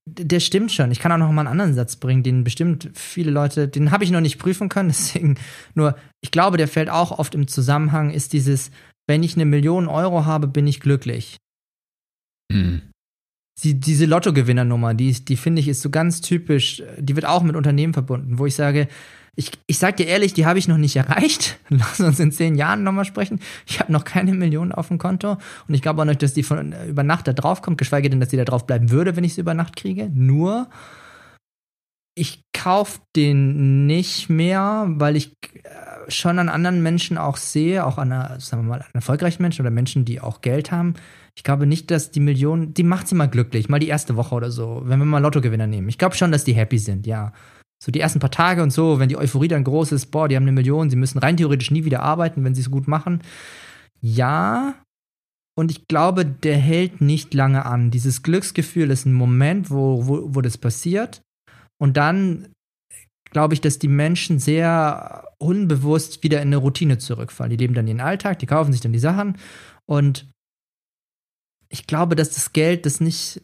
der 0.06 0.40
stimmt 0.40 0.72
schon. 0.72 0.92
Ich 0.92 1.00
kann 1.00 1.12
auch 1.12 1.18
noch 1.18 1.32
mal 1.32 1.42
einen 1.42 1.50
anderen 1.50 1.74
Satz 1.74 1.98
bringen, 1.98 2.24
den 2.24 2.46
bestimmt 2.46 2.92
viele 2.94 3.32
Leute, 3.32 3.68
den 3.68 3.92
habe 3.92 4.06
ich 4.06 4.12
noch 4.12 4.22
nicht 4.22 4.40
prüfen 4.40 4.70
können, 4.70 4.88
deswegen 4.90 5.38
nur, 5.74 5.98
ich 6.22 6.32
glaube, 6.32 6.56
der 6.56 6.70
fällt 6.70 6.90
auch 6.90 7.12
oft 7.12 7.36
im 7.36 7.48
Zusammenhang, 7.48 8.12
ist 8.12 8.32
dieses, 8.32 8.72
wenn 9.06 9.24
ich 9.24 9.36
eine 9.36 9.46
Million 9.46 9.90
Euro 9.90 10.26
habe, 10.26 10.48
bin 10.48 10.66
ich 10.66 10.80
glücklich. 10.80 11.38
Mhm 12.50 12.93
die, 13.62 13.80
diese 13.80 14.06
Lottogewinnernummer, 14.06 14.94
die, 14.94 15.12
die 15.12 15.38
finde 15.38 15.62
ich 15.62 15.68
ist 15.68 15.82
so 15.82 15.90
ganz 15.90 16.22
typisch, 16.22 16.82
die 16.98 17.16
wird 17.16 17.26
auch 17.26 17.44
mit 17.44 17.56
Unternehmen 17.56 17.94
verbunden, 17.94 18.40
wo 18.40 18.46
ich 18.46 18.56
sage, 18.56 18.88
ich, 19.36 19.52
ich 19.66 19.80
sag 19.80 19.98
dir 19.98 20.06
ehrlich, 20.06 20.34
die 20.34 20.46
habe 20.46 20.60
ich 20.60 20.68
noch 20.68 20.78
nicht 20.78 20.96
erreicht. 20.96 21.60
Lass 21.70 22.00
uns 22.00 22.20
in 22.20 22.32
zehn 22.32 22.56
Jahren 22.56 22.84
nochmal 22.84 23.06
sprechen. 23.06 23.40
Ich 23.66 23.80
habe 23.80 23.92
noch 23.92 24.04
keine 24.04 24.34
Millionen 24.34 24.72
auf 24.72 24.90
dem 24.90 25.00
Konto 25.00 25.38
und 25.68 25.74
ich 25.74 25.82
glaube 25.82 26.02
auch 26.02 26.06
nicht, 26.06 26.22
dass 26.22 26.34
die 26.34 26.44
von 26.44 26.72
äh, 26.72 26.86
über 26.86 27.04
Nacht 27.04 27.28
da 27.28 27.34
drauf 27.34 27.62
kommt, 27.62 27.78
geschweige 27.78 28.10
denn, 28.10 28.20
dass 28.20 28.30
die 28.30 28.38
da 28.38 28.46
drauf 28.46 28.68
bleiben 28.68 28.92
würde, 28.92 29.16
wenn 29.16 29.24
ich 29.24 29.34
sie 29.34 29.42
über 29.42 29.54
Nacht 29.54 29.76
kriege. 29.76 30.10
Nur, 30.14 30.68
ich 32.16 32.44
kaufe 32.54 33.00
den 33.16 33.86
nicht 33.88 34.30
mehr, 34.30 34.86
weil 34.88 35.16
ich 35.16 35.36
äh, 35.64 36.12
schon 36.12 36.38
an 36.40 36.50
anderen 36.50 36.84
Menschen 36.84 37.18
auch 37.18 37.38
sehe, 37.38 37.86
auch 37.86 37.98
an, 37.98 38.12
sagen 38.40 38.64
wir 38.64 38.70
mal, 38.70 38.82
an 38.82 38.92
erfolgreichen 38.94 39.42
Menschen 39.42 39.62
oder 39.62 39.72
Menschen, 39.72 40.06
die 40.06 40.22
auch 40.22 40.42
Geld 40.42 40.72
haben, 40.72 40.94
ich 41.36 41.44
glaube 41.44 41.66
nicht, 41.66 41.90
dass 41.90 42.12
die 42.12 42.20
Million, 42.20 42.74
die 42.74 42.84
macht 42.84 43.08
sie 43.08 43.16
mal 43.16 43.28
glücklich, 43.28 43.68
mal 43.68 43.80
die 43.80 43.88
erste 43.88 44.16
Woche 44.16 44.36
oder 44.36 44.52
so, 44.52 44.84
wenn 44.86 45.00
wir 45.00 45.06
mal 45.06 45.20
Lottogewinner 45.20 45.68
nehmen. 45.68 45.90
Ich 45.90 45.98
glaube 45.98 46.16
schon, 46.16 46.32
dass 46.32 46.44
die 46.44 46.54
happy 46.54 46.78
sind, 46.78 47.08
ja. 47.08 47.34
So 47.84 47.92
die 47.92 48.00
ersten 48.00 48.20
paar 48.20 48.32
Tage 48.32 48.64
und 48.64 48.72
so, 48.72 49.00
wenn 49.00 49.10
die 49.10 49.18
Euphorie 49.18 49.48
dann 49.48 49.64
groß 49.64 49.92
ist, 49.92 50.06
boah, 50.08 50.28
die 50.28 50.36
haben 50.36 50.44
eine 50.44 50.54
Million, 50.54 50.90
sie 50.90 50.96
müssen 50.96 51.18
rein 51.18 51.36
theoretisch 51.36 51.72
nie 51.72 51.84
wieder 51.84 52.02
arbeiten, 52.04 52.44
wenn 52.44 52.56
sie 52.56 52.62
es 52.62 52.72
gut 52.72 52.88
machen. 52.88 53.22
Ja, 54.00 54.76
Und 55.56 55.70
ich 55.72 55.88
glaube, 55.88 56.26
der 56.26 56.58
hält 56.58 57.02
nicht 57.02 57.34
lange 57.34 57.66
an. 57.66 57.92
Dieses 57.92 58.24
Glücksgefühl 58.24 58.90
ist 58.90 59.06
ein 59.06 59.14
Moment, 59.14 59.70
wo, 59.70 60.08
wo, 60.08 60.36
wo 60.36 60.42
das 60.42 60.58
passiert. 60.58 61.22
Und 61.80 61.98
dann 61.98 62.54
glaube 63.32 63.54
ich, 63.54 63.62
dass 63.62 63.80
die 63.80 63.88
Menschen 63.88 64.40
sehr 64.40 65.28
unbewusst 65.40 66.24
wieder 66.24 66.42
in 66.42 66.50
eine 66.50 66.58
Routine 66.58 66.98
zurückfallen. 66.98 67.50
Die 67.50 67.58
leben 67.58 67.74
dann 67.74 67.88
ihren 67.88 68.00
Alltag, 68.00 68.40
die 68.40 68.46
kaufen 68.46 68.72
sich 68.72 68.82
dann 68.82 68.94
die 68.94 69.00
Sachen. 69.00 69.38
Und 69.86 70.30
ich 71.70 71.88
glaube, 71.88 72.16
dass 72.16 72.32
das 72.32 72.54
Geld 72.54 72.86
das 72.86 73.02
nicht. 73.02 73.42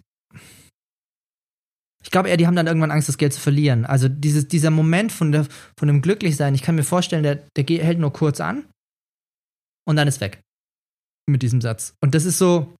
Ich 2.02 2.12
glaube 2.12 2.30
eher, 2.30 2.38
die 2.38 2.48
haben 2.48 2.56
dann 2.56 2.68
irgendwann 2.68 2.92
Angst, 2.92 3.10
das 3.10 3.18
Geld 3.18 3.34
zu 3.34 3.42
verlieren. 3.42 3.86
Also 3.86 4.08
dieses, 4.08 4.48
dieser 4.48 4.72
Moment 4.72 5.12
von, 5.12 5.32
der, 5.32 5.48
von 5.78 5.88
dem 5.88 6.02
Glücklichsein, 6.02 6.56
ich 6.56 6.62
kann 6.62 6.76
mir 6.76 6.84
vorstellen, 6.84 7.24
der, 7.24 7.36
der 7.58 7.66
hält 7.84 8.00
nur 8.00 8.14
kurz 8.14 8.40
an 8.40 8.66
und 9.86 9.96
dann 9.98 10.08
ist 10.08 10.22
weg 10.22 10.40
mit 11.28 11.42
diesem 11.42 11.60
Satz. 11.60 11.96
Und 12.02 12.16
das 12.16 12.26
ist 12.26 12.38
so, 12.38 12.74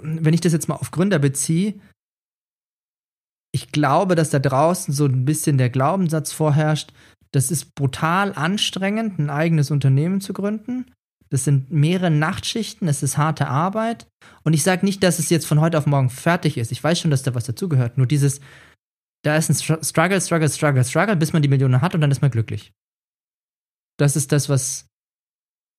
wenn 0.00 0.34
ich 0.34 0.40
das 0.40 0.52
jetzt 0.52 0.68
mal 0.68 0.76
auf 0.76 0.90
Gründer 0.90 1.18
beziehe, 1.18 1.74
ich 3.52 3.70
glaube, 3.70 4.14
dass 4.14 4.30
da 4.30 4.38
draußen 4.38 4.92
so 4.92 5.06
ein 5.06 5.24
bisschen 5.24 5.58
der 5.58 5.70
Glaubenssatz 5.70 6.32
vorherrscht, 6.32 6.92
das 7.32 7.50
ist 7.50 7.74
brutal 7.74 8.32
anstrengend, 8.34 9.18
ein 9.18 9.30
eigenes 9.30 9.70
Unternehmen 9.70 10.20
zu 10.20 10.32
gründen. 10.32 10.86
Das 11.30 11.44
sind 11.44 11.70
mehrere 11.70 12.10
Nachtschichten, 12.10 12.88
es 12.88 13.02
ist 13.02 13.16
harte 13.16 13.48
Arbeit. 13.48 14.06
Und 14.42 14.52
ich 14.52 14.62
sage 14.62 14.84
nicht, 14.84 15.02
dass 15.02 15.18
es 15.18 15.30
jetzt 15.30 15.46
von 15.46 15.60
heute 15.60 15.78
auf 15.78 15.86
morgen 15.86 16.10
fertig 16.10 16.58
ist. 16.58 16.72
Ich 16.72 16.84
weiß 16.84 17.00
schon, 17.00 17.10
dass 17.10 17.22
da 17.22 17.34
was 17.34 17.44
dazugehört. 17.44 17.96
Nur 17.96 18.06
dieses, 18.06 18.40
da 19.22 19.36
ist 19.36 19.48
ein 19.48 19.54
Struggle, 19.54 20.20
Struggle, 20.20 20.48
Struggle, 20.48 20.84
Struggle, 20.84 21.16
bis 21.16 21.32
man 21.32 21.40
die 21.40 21.48
Millionen 21.48 21.80
hat 21.80 21.94
und 21.94 22.02
dann 22.02 22.10
ist 22.10 22.20
man 22.20 22.30
glücklich. 22.30 22.72
Das 23.98 24.16
ist 24.16 24.32
das, 24.32 24.48
was 24.50 24.86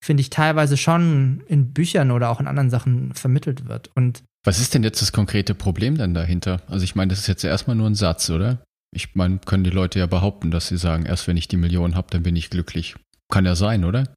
finde 0.04 0.22
ich, 0.22 0.30
teilweise 0.30 0.76
schon 0.76 1.44
in 1.48 1.72
Büchern 1.72 2.12
oder 2.12 2.30
auch 2.30 2.40
in 2.40 2.48
anderen 2.48 2.70
Sachen 2.70 3.14
vermittelt 3.14 3.68
wird. 3.68 3.90
Und 3.96 4.24
was 4.44 4.60
ist 4.60 4.74
denn 4.74 4.84
jetzt 4.84 5.02
das 5.02 5.12
konkrete 5.12 5.56
Problem 5.56 5.98
denn 5.98 6.14
dahinter? 6.14 6.62
Also 6.68 6.84
ich 6.84 6.96
meine, 6.96 7.10
das 7.10 7.20
ist 7.20 7.28
jetzt 7.28 7.44
erstmal 7.44 7.76
nur 7.76 7.90
ein 7.90 7.96
Satz, 7.96 8.30
oder? 8.30 8.64
Ich 8.96 9.16
meine, 9.16 9.40
können 9.40 9.64
die 9.64 9.70
Leute 9.70 10.00
ja 10.00 10.06
behaupten, 10.06 10.52
dass 10.52 10.68
sie 10.68 10.78
sagen, 10.78 11.06
erst 11.06 11.28
wenn 11.28 11.38
ich 11.38 11.48
die 11.48 11.58
Millionen 11.58 11.96
habe, 11.96 12.08
dann 12.12 12.24
bin 12.24 12.36
ich 12.36 12.50
glücklich. 12.50 12.96
Kann 13.32 13.46
ja 13.46 13.56
sein, 13.56 13.86
oder? 13.86 14.14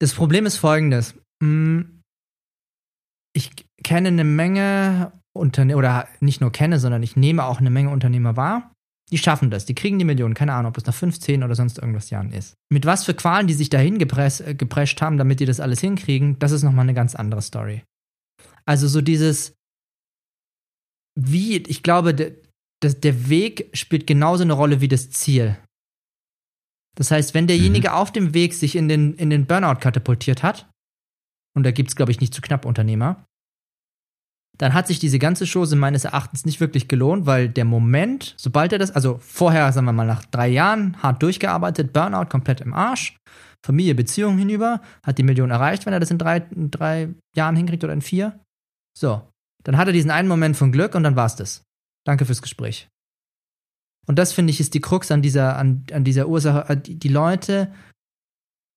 Das 0.00 0.12
Problem 0.12 0.44
ist 0.46 0.56
folgendes. 0.56 1.14
Hm, 1.42 2.02
ich 3.32 3.50
kenne 3.82 4.08
eine 4.08 4.24
Menge 4.24 5.12
Unternehmer, 5.32 5.78
oder 5.78 6.08
nicht 6.20 6.40
nur 6.40 6.52
kenne, 6.52 6.80
sondern 6.80 7.02
ich 7.02 7.16
nehme 7.16 7.44
auch 7.44 7.60
eine 7.60 7.70
Menge 7.70 7.90
Unternehmer 7.90 8.36
wahr, 8.36 8.72
die 9.10 9.18
schaffen 9.18 9.50
das, 9.50 9.64
die 9.64 9.74
kriegen 9.74 9.98
die 9.98 10.04
Millionen, 10.04 10.34
keine 10.34 10.52
Ahnung, 10.52 10.70
ob 10.70 10.74
das 10.74 10.86
nach 10.86 10.94
15 10.94 11.42
oder 11.42 11.54
sonst 11.54 11.78
irgendwas 11.78 12.10
Jahren 12.10 12.32
ist. 12.32 12.54
Mit 12.68 12.86
was 12.86 13.04
für 13.04 13.14
Qualen 13.14 13.46
die 13.46 13.54
sich 13.54 13.70
dahin 13.70 13.98
gepress, 13.98 14.40
äh, 14.40 14.54
geprescht 14.54 15.00
haben, 15.02 15.18
damit 15.18 15.40
die 15.40 15.46
das 15.46 15.60
alles 15.60 15.80
hinkriegen, 15.80 16.38
das 16.38 16.52
ist 16.52 16.62
nochmal 16.62 16.84
eine 16.84 16.94
ganz 16.94 17.14
andere 17.14 17.42
Story. 17.42 17.82
Also 18.66 18.88
so 18.88 19.00
dieses, 19.00 19.54
wie, 21.28 21.58
ich 21.58 21.82
glaube, 21.82 22.14
der, 22.14 22.32
der 22.82 23.28
Weg 23.28 23.70
spielt 23.74 24.06
genauso 24.06 24.42
eine 24.42 24.52
Rolle 24.52 24.80
wie 24.80 24.88
das 24.88 25.10
Ziel. 25.10 25.56
Das 26.96 27.10
heißt, 27.10 27.34
wenn 27.34 27.46
derjenige 27.46 27.90
mhm. 27.90 27.94
auf 27.94 28.12
dem 28.12 28.34
Weg 28.34 28.54
sich 28.54 28.76
in 28.76 28.88
den, 28.88 29.14
in 29.14 29.30
den 29.30 29.46
Burnout 29.46 29.80
katapultiert 29.80 30.42
hat, 30.42 30.68
und 31.56 31.64
da 31.64 31.70
gibt 31.70 31.88
es, 31.88 31.96
glaube 31.96 32.12
ich, 32.12 32.20
nicht 32.20 32.34
zu 32.34 32.40
knapp 32.40 32.64
Unternehmer, 32.64 33.24
dann 34.58 34.74
hat 34.74 34.86
sich 34.86 34.98
diese 34.98 35.18
ganze 35.18 35.46
Chose 35.46 35.74
meines 35.74 36.04
Erachtens 36.04 36.44
nicht 36.44 36.60
wirklich 36.60 36.86
gelohnt, 36.86 37.24
weil 37.24 37.48
der 37.48 37.64
Moment, 37.64 38.34
sobald 38.36 38.72
er 38.72 38.78
das, 38.78 38.90
also 38.90 39.18
vorher, 39.18 39.72
sagen 39.72 39.86
wir 39.86 39.92
mal, 39.92 40.06
nach 40.06 40.24
drei 40.26 40.48
Jahren 40.48 41.02
hart 41.02 41.22
durchgearbeitet, 41.22 41.94
Burnout 41.94 42.26
komplett 42.26 42.60
im 42.60 42.74
Arsch, 42.74 43.16
Familie, 43.64 43.94
Beziehung 43.94 44.36
hinüber, 44.36 44.82
hat 45.02 45.16
die 45.16 45.22
Million 45.22 45.50
erreicht, 45.50 45.86
wenn 45.86 45.92
er 45.92 46.00
das 46.00 46.10
in 46.10 46.18
drei, 46.18 46.38
in 46.50 46.70
drei 46.70 47.08
Jahren 47.34 47.56
hinkriegt 47.56 47.84
oder 47.84 47.92
in 47.94 48.02
vier. 48.02 48.38
So, 48.96 49.22
dann 49.64 49.76
hat 49.76 49.86
er 49.86 49.92
diesen 49.92 50.10
einen 50.10 50.28
Moment 50.28 50.56
von 50.56 50.72
Glück 50.72 50.94
und 50.94 51.02
dann 51.02 51.16
war's 51.16 51.36
das. 51.36 51.62
Danke 52.04 52.24
fürs 52.24 52.42
Gespräch. 52.42 52.88
Und 54.06 54.18
das 54.18 54.32
finde 54.32 54.50
ich 54.50 54.60
ist 54.60 54.74
die 54.74 54.80
Krux 54.80 55.10
an 55.10 55.22
dieser, 55.22 55.56
an, 55.56 55.84
an 55.92 56.04
dieser 56.04 56.28
Ursache. 56.28 56.68
Äh, 56.72 56.76
die, 56.76 56.98
die 56.98 57.08
Leute 57.08 57.72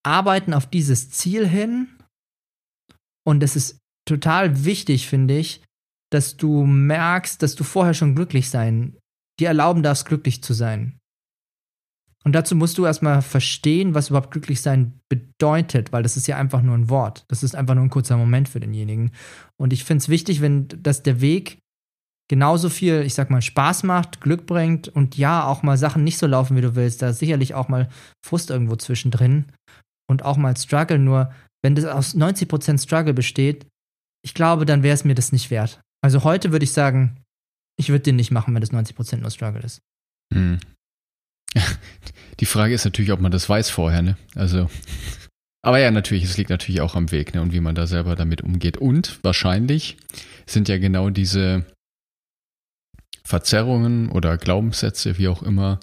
arbeiten 0.04 0.52
auf 0.52 0.66
dieses 0.66 1.10
Ziel 1.10 1.48
hin 1.48 1.88
und 3.26 3.42
es 3.42 3.56
ist 3.56 3.78
total 4.06 4.64
wichtig, 4.64 5.08
finde 5.08 5.38
ich, 5.38 5.62
dass 6.12 6.36
du 6.36 6.64
merkst, 6.66 7.42
dass 7.42 7.54
du 7.54 7.64
vorher 7.64 7.94
schon 7.94 8.14
glücklich 8.14 8.50
sein, 8.50 8.96
dir 9.40 9.48
erlauben 9.48 9.82
darfst, 9.82 10.06
glücklich 10.06 10.42
zu 10.42 10.52
sein. 10.52 11.00
Und 12.24 12.32
dazu 12.32 12.56
musst 12.56 12.78
du 12.78 12.86
erstmal 12.86 13.20
verstehen, 13.20 13.94
was 13.94 14.08
überhaupt 14.08 14.30
glücklich 14.30 14.62
sein 14.62 14.98
bedeutet, 15.10 15.92
weil 15.92 16.02
das 16.02 16.16
ist 16.16 16.26
ja 16.26 16.36
einfach 16.38 16.62
nur 16.62 16.74
ein 16.74 16.88
Wort. 16.88 17.24
Das 17.28 17.42
ist 17.42 17.54
einfach 17.54 17.74
nur 17.74 17.84
ein 17.84 17.90
kurzer 17.90 18.16
Moment 18.16 18.48
für 18.48 18.60
denjenigen. 18.60 19.12
Und 19.60 19.72
ich 19.74 19.84
finde 19.84 20.02
es 20.02 20.08
wichtig, 20.08 20.40
wenn 20.40 20.68
dass 20.68 21.02
der 21.02 21.20
Weg 21.20 21.58
genauso 22.28 22.70
viel, 22.70 23.02
ich 23.02 23.14
sag 23.14 23.30
mal, 23.30 23.42
Spaß 23.42 23.82
macht, 23.82 24.22
Glück 24.22 24.46
bringt 24.46 24.88
und 24.88 25.18
ja, 25.18 25.46
auch 25.46 25.62
mal 25.62 25.76
Sachen 25.76 26.02
nicht 26.02 26.18
so 26.18 26.26
laufen, 26.26 26.56
wie 26.56 26.62
du 26.62 26.74
willst. 26.74 27.02
Da 27.02 27.10
ist 27.10 27.18
sicherlich 27.18 27.54
auch 27.54 27.68
mal 27.68 27.90
Frust 28.24 28.50
irgendwo 28.50 28.76
zwischendrin 28.76 29.44
und 30.08 30.24
auch 30.24 30.38
mal 30.38 30.56
Struggle. 30.56 30.98
Nur 30.98 31.32
wenn 31.62 31.74
das 31.74 31.84
aus 31.84 32.16
90% 32.16 32.82
Struggle 32.82 33.14
besteht, 33.14 33.66
ich 34.24 34.32
glaube, 34.32 34.64
dann 34.64 34.82
wäre 34.82 34.94
es 34.94 35.04
mir 35.04 35.14
das 35.14 35.32
nicht 35.32 35.50
wert. 35.50 35.80
Also 36.02 36.24
heute 36.24 36.52
würde 36.52 36.64
ich 36.64 36.72
sagen, 36.72 37.20
ich 37.78 37.90
würde 37.90 38.04
den 38.04 38.16
nicht 38.16 38.30
machen, 38.30 38.54
wenn 38.54 38.62
das 38.62 38.72
90% 38.72 39.18
nur 39.18 39.30
Struggle 39.30 39.62
ist. 39.62 39.80
Hm. 40.32 40.58
Die 42.40 42.46
Frage 42.46 42.74
ist 42.74 42.84
natürlich, 42.84 43.12
ob 43.12 43.20
man 43.20 43.32
das 43.32 43.48
weiß 43.48 43.70
vorher, 43.70 44.02
ne? 44.02 44.16
Also. 44.34 44.68
Aber 45.62 45.78
ja, 45.78 45.90
natürlich, 45.90 46.24
es 46.24 46.36
liegt 46.36 46.50
natürlich 46.50 46.80
auch 46.80 46.94
am 46.94 47.10
Weg, 47.10 47.34
ne? 47.34 47.40
Und 47.40 47.52
wie 47.52 47.60
man 47.60 47.74
da 47.74 47.86
selber 47.86 48.16
damit 48.16 48.42
umgeht. 48.42 48.76
Und 48.76 49.18
wahrscheinlich 49.22 49.96
sind 50.46 50.68
ja 50.68 50.78
genau 50.78 51.10
diese 51.10 51.64
Verzerrungen 53.24 54.10
oder 54.10 54.36
Glaubenssätze, 54.36 55.16
wie 55.18 55.28
auch 55.28 55.42
immer 55.42 55.80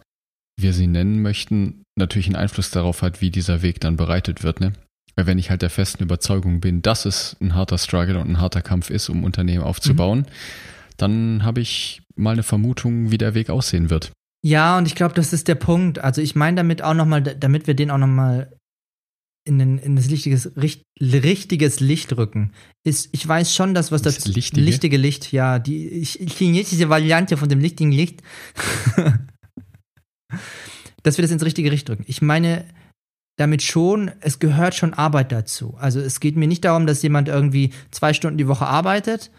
wir 0.57 0.73
sie 0.73 0.87
nennen 0.87 1.21
möchten, 1.21 1.83
natürlich 1.97 2.27
einen 2.27 2.35
Einfluss 2.35 2.69
darauf 2.69 3.01
hat, 3.01 3.21
wie 3.21 3.31
dieser 3.31 3.61
Weg 3.61 3.79
dann 3.79 3.97
bereitet 3.97 4.43
wird, 4.43 4.59
ne? 4.59 4.73
Weil 5.15 5.27
wenn 5.27 5.39
ich 5.39 5.49
halt 5.49 5.61
der 5.61 5.69
festen 5.69 6.03
Überzeugung 6.03 6.61
bin, 6.61 6.81
dass 6.81 7.05
es 7.05 7.35
ein 7.41 7.55
harter 7.55 7.77
Struggle 7.77 8.19
und 8.19 8.29
ein 8.29 8.39
harter 8.39 8.61
Kampf 8.61 8.89
ist, 8.89 9.09
um 9.09 9.23
Unternehmen 9.23 9.63
aufzubauen, 9.63 10.19
mhm. 10.19 10.25
dann 10.97 11.43
habe 11.43 11.59
ich 11.61 12.01
mal 12.15 12.31
eine 12.31 12.43
Vermutung, 12.43 13.11
wie 13.11 13.17
der 13.17 13.33
Weg 13.33 13.49
aussehen 13.49 13.89
wird. 13.89 14.11
Ja, 14.43 14.77
und 14.77 14.87
ich 14.87 14.95
glaube, 14.95 15.13
das 15.13 15.33
ist 15.33 15.47
der 15.47 15.55
Punkt. 15.55 15.99
Also 15.99 16.21
ich 16.21 16.35
meine 16.35 16.57
damit 16.57 16.81
auch 16.81 16.93
nochmal, 16.93 17.21
damit 17.21 17.67
wir 17.67 17.75
den 17.75 17.91
auch 17.91 17.97
nochmal 17.97 18.51
in, 19.43 19.59
in 19.59 19.95
das 19.95 20.09
richtiges, 20.09 20.55
richt, 20.55 20.83
richtiges 20.99 21.79
Licht 21.79 22.15
rücken. 22.17 22.51
Ist, 22.83 23.09
ich 23.11 23.27
weiß 23.27 23.53
schon, 23.55 23.73
dass 23.73 23.91
was 23.91 24.01
das, 24.01 24.15
das 24.17 24.27
lichtige? 24.27 24.61
lichtige 24.61 24.97
Licht, 24.97 25.31
ja, 25.31 25.59
die 25.59 26.03
chinesische 26.03 26.89
Variante 26.89 27.37
von 27.37 27.49
dem 27.49 27.59
lichtigen 27.59 27.91
Licht, 27.91 28.21
dass 31.03 31.17
wir 31.17 31.23
das 31.23 31.31
ins 31.31 31.45
richtige 31.45 31.69
Licht 31.69 31.89
rücken. 31.89 32.05
Ich 32.07 32.21
meine, 32.21 32.65
damit 33.37 33.63
schon, 33.63 34.11
es 34.19 34.39
gehört 34.39 34.75
schon 34.75 34.93
Arbeit 34.93 35.31
dazu. 35.31 35.75
Also 35.77 35.99
es 35.99 36.19
geht 36.19 36.35
mir 36.35 36.47
nicht 36.47 36.63
darum, 36.63 36.85
dass 36.85 37.01
jemand 37.01 37.27
irgendwie 37.27 37.73
zwei 37.89 38.13
Stunden 38.13 38.37
die 38.37 38.47
Woche 38.47 38.67
arbeitet 38.67 39.31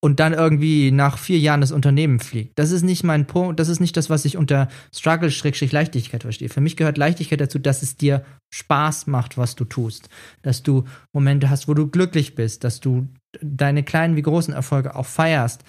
und 0.00 0.20
dann 0.20 0.32
irgendwie 0.32 0.90
nach 0.90 1.18
vier 1.18 1.38
Jahren 1.38 1.60
das 1.60 1.72
Unternehmen 1.72 2.20
fliegt. 2.20 2.58
Das 2.58 2.70
ist 2.70 2.82
nicht 2.82 3.02
mein 3.04 3.26
Punkt, 3.26 3.58
das 3.58 3.68
ist 3.68 3.80
nicht 3.80 3.96
das, 3.96 4.10
was 4.10 4.24
ich 4.24 4.36
unter 4.36 4.68
Struggle-Leichtigkeit 4.94 6.22
verstehe. 6.22 6.48
Für 6.48 6.60
mich 6.60 6.76
gehört 6.76 6.98
Leichtigkeit 6.98 7.40
dazu, 7.40 7.58
dass 7.58 7.82
es 7.82 7.96
dir 7.96 8.24
Spaß 8.52 9.06
macht, 9.06 9.38
was 9.38 9.56
du 9.56 9.64
tust. 9.64 10.08
Dass 10.42 10.62
du 10.62 10.84
Momente 11.12 11.50
hast, 11.50 11.68
wo 11.68 11.74
du 11.74 11.88
glücklich 11.88 12.34
bist, 12.34 12.64
dass 12.64 12.80
du 12.80 13.08
deine 13.40 13.82
kleinen 13.82 14.16
wie 14.16 14.22
großen 14.22 14.52
Erfolge 14.52 14.94
auch 14.96 15.06
feierst. 15.06 15.62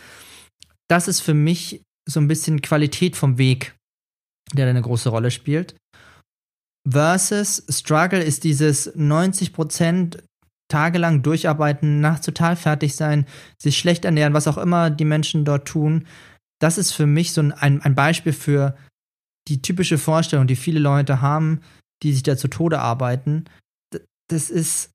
Das 0.90 1.08
ist 1.08 1.22
für 1.22 1.34
mich 1.34 1.82
so 2.08 2.20
ein 2.20 2.28
bisschen 2.28 2.62
Qualität 2.62 3.16
vom 3.16 3.38
Weg, 3.38 3.76
der 4.54 4.68
eine 4.68 4.82
große 4.82 5.10
Rolle 5.10 5.32
spielt 5.32 5.76
versus 6.90 7.64
Struggle 7.70 8.24
ist 8.24 8.44
dieses 8.44 8.94
90% 8.96 10.20
tagelang 10.72 11.22
durcharbeiten, 11.22 12.00
nachts 12.00 12.26
total 12.26 12.56
fertig 12.56 12.96
sein, 12.96 13.26
sich 13.58 13.78
schlecht 13.78 14.06
ernähren, 14.06 14.34
was 14.34 14.48
auch 14.48 14.58
immer 14.58 14.90
die 14.90 15.06
Menschen 15.06 15.46
dort 15.46 15.68
tun. 15.68 16.08
Das 16.60 16.78
ist 16.78 16.92
für 16.92 17.06
mich 17.06 17.34
so 17.34 17.42
ein, 17.42 17.82
ein 17.82 17.96
Beispiel 17.96 18.34
für 18.34 18.76
die 19.48 19.62
typische 19.62 19.98
Vorstellung, 19.98 20.48
die 20.48 20.56
viele 20.56 20.80
Leute 20.80 21.22
haben, 21.22 21.62
die 22.04 22.14
sich 22.14 22.24
da 22.24 22.38
zu 22.38 22.48
Tode 22.48 22.80
arbeiten. 22.80 23.46
Das 24.30 24.50
ist, 24.50 24.92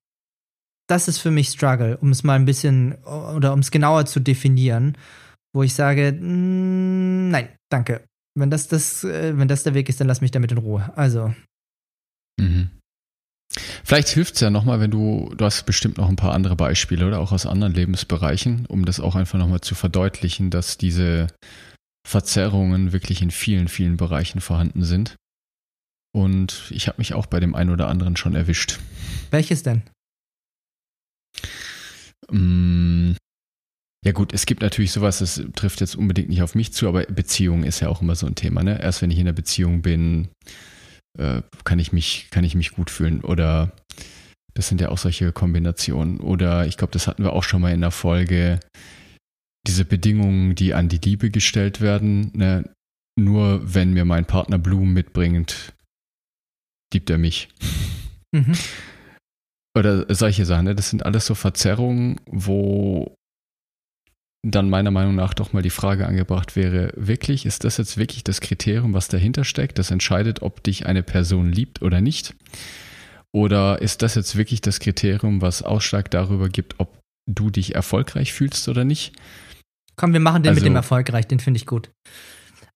das 0.88 1.09
ist 1.09 1.18
für 1.18 1.30
mich 1.30 1.49
Struggle, 1.49 1.99
um 1.99 2.11
es 2.11 2.25
mal 2.25 2.35
ein 2.35 2.47
bisschen 2.47 2.95
oder 3.04 3.52
um 3.52 3.61
es 3.61 3.71
genauer 3.71 4.06
zu 4.06 4.21
definieren, 4.21 4.97
wo 5.54 5.62
ich 5.62 5.75
sage, 5.75 6.12
mm, 6.12 7.30
nein, 7.30 7.49
danke. 7.71 8.04
Wenn 8.35 8.50
das, 8.50 8.68
das, 8.68 9.04
äh, 9.04 9.37
wenn 9.37 9.49
das 9.49 9.62
der 9.62 9.75
Weg 9.75 9.88
ist, 9.88 10.00
dann 10.00 10.06
lass 10.06 10.21
mich 10.21 10.30
damit 10.30 10.52
in 10.52 10.59
Ruhe. 10.59 10.92
Also, 10.97 11.35
Mhm. 12.38 12.71
Vielleicht 13.85 14.09
hilft 14.09 14.35
es 14.35 14.41
ja 14.41 14.51
nochmal, 14.51 14.81
wenn 14.81 14.91
du, 14.91 15.33
du 15.37 15.45
hast 15.45 15.65
bestimmt 15.65 15.99
noch 15.99 16.09
ein 16.09 16.17
paar 16.17 16.33
andere 16.33 16.57
Beispiele 16.57 17.07
oder 17.07 17.21
auch 17.21 17.33
aus 17.33 17.47
anderen 17.47 17.75
Lebensbereichen, 17.75 18.67
um 18.67 18.85
das 18.85 19.01
auch 19.01 19.15
einfach 19.15 19.39
nochmal 19.39 19.61
zu 19.61 19.75
verdeutlichen, 19.75 20.51
dass 20.51 20.79
diese 20.79 21.29
Verzerrungen 22.07 22.93
wirklich 22.93 23.23
in 23.23 23.31
vielen, 23.31 23.69
vielen 23.69 23.97
Bereichen 23.97 24.41
vorhanden 24.41 24.85
sind. 24.85 25.17
Und 26.15 26.71
ich 26.71 26.89
habe 26.89 26.99
mich 26.99 27.15
auch 27.15 27.27
bei 27.27 27.41
dem 27.41 27.55
einen 27.55 27.71
oder 27.71 27.89
anderen 27.89 28.17
schon 28.17 28.35
erwischt. 28.35 28.79
Welches 29.31 29.63
denn? 29.63 29.83
Mm, 32.31 33.13
ja 34.05 34.13
gut, 34.13 34.33
es 34.33 34.47
gibt 34.47 34.63
natürlich 34.63 34.93
sowas, 34.93 35.19
das 35.19 35.43
trifft 35.57 35.81
jetzt 35.81 35.97
unbedingt 35.97 36.29
nicht 36.29 36.43
auf 36.43 36.55
mich 36.55 36.73
zu, 36.73 36.89
aber 36.89 37.05
Beziehung 37.05 37.65
ist 37.65 37.81
ja 37.81 37.89
auch 37.89 38.03
immer 38.03 38.15
so 38.15 38.27
ein 38.27 38.35
Thema. 38.35 38.63
Ne? 38.63 38.81
Erst 38.81 39.03
wenn 39.03 39.11
ich 39.11 39.19
in 39.19 39.27
einer 39.27 39.35
Beziehung 39.35 39.83
bin, 39.83 40.29
äh, 41.19 41.43
kann, 41.65 41.79
ich 41.79 41.93
mich, 41.93 42.29
kann 42.31 42.45
ich 42.45 42.55
mich 42.55 42.73
gut 42.73 42.91
fühlen. 42.91 43.21
Oder 43.23 43.73
das 44.55 44.69
sind 44.69 44.81
ja 44.81 44.89
auch 44.89 44.99
solche 44.99 45.33
Kombinationen. 45.33 46.21
Oder 46.21 46.67
ich 46.67 46.77
glaube, 46.77 46.93
das 46.93 47.07
hatten 47.07 47.23
wir 47.23 47.33
auch 47.33 47.45
schon 47.45 47.63
mal 47.63 47.73
in 47.73 47.81
der 47.81 47.91
Folge, 47.91 48.61
diese 49.67 49.85
Bedingungen, 49.85 50.55
die 50.55 50.75
an 50.75 50.89
die 50.89 50.99
Liebe 50.99 51.31
gestellt 51.31 51.81
werden. 51.81 52.31
Ne? 52.35 52.71
Nur 53.19 53.75
wenn 53.75 53.93
mir 53.93 54.05
mein 54.05 54.25
Partner 54.25 54.59
Blumen 54.59 54.93
mitbringt, 54.93 55.75
liebt 56.93 57.11
er 57.11 57.19
mich. 57.19 57.49
Mhm. 58.33 58.55
Oder 59.77 60.15
solche 60.15 60.47
Sachen. 60.47 60.65
Ne? 60.65 60.75
Das 60.75 60.91
sind 60.91 61.05
alles 61.05 61.27
so 61.27 61.35
Verzerrungen, 61.35 62.21
wo 62.27 63.15
dann 64.50 64.71
meiner 64.71 64.91
Meinung 64.91 65.15
nach 65.15 65.35
doch 65.35 65.53
mal 65.53 65.62
die 65.62 65.71
Frage 65.71 66.07
angebracht 66.07 66.55
wäre, 66.55 66.93
wirklich, 66.97 67.47
ist 67.47 67.65
das 67.65 67.79
jetzt 67.79 67.97
wirklich 67.97 68.23
das 68.23 68.41
Kriterium, 68.41 68.95
was 68.95 69.09
dahinter 69.09 69.45
steckt, 69.45 69.79
das 69.79 69.91
entscheidet, 69.91 70.43
ob 70.43 70.62
dich 70.62 70.87
eine 70.87 71.03
Person 71.03 71.50
liebt 71.50 71.83
oder 71.83 72.00
nicht? 72.00 72.35
Oder 73.33 73.83
ist 73.83 74.03
das 74.03 74.15
jetzt 74.15 74.37
wirklich 74.37 74.61
das 74.61 74.79
Kriterium, 74.79 75.43
was 75.43 75.62
Ausschlag 75.62 76.11
darüber 76.11 76.49
gibt, 76.49 76.76
ob 76.79 77.00
du 77.26 77.50
dich 77.50 77.75
erfolgreich 77.75 78.33
fühlst 78.33 78.69
oder 78.69 78.85
nicht? 78.85 79.15
Komm, 79.97 80.12
wir 80.12 80.21
machen 80.21 80.43
den 80.43 80.50
also, 80.50 80.61
mit 80.61 80.67
dem 80.67 80.76
erfolgreich, 80.76 81.26
den 81.26 81.41
finde 81.41 81.59
ich 81.59 81.67
gut. 81.67 81.91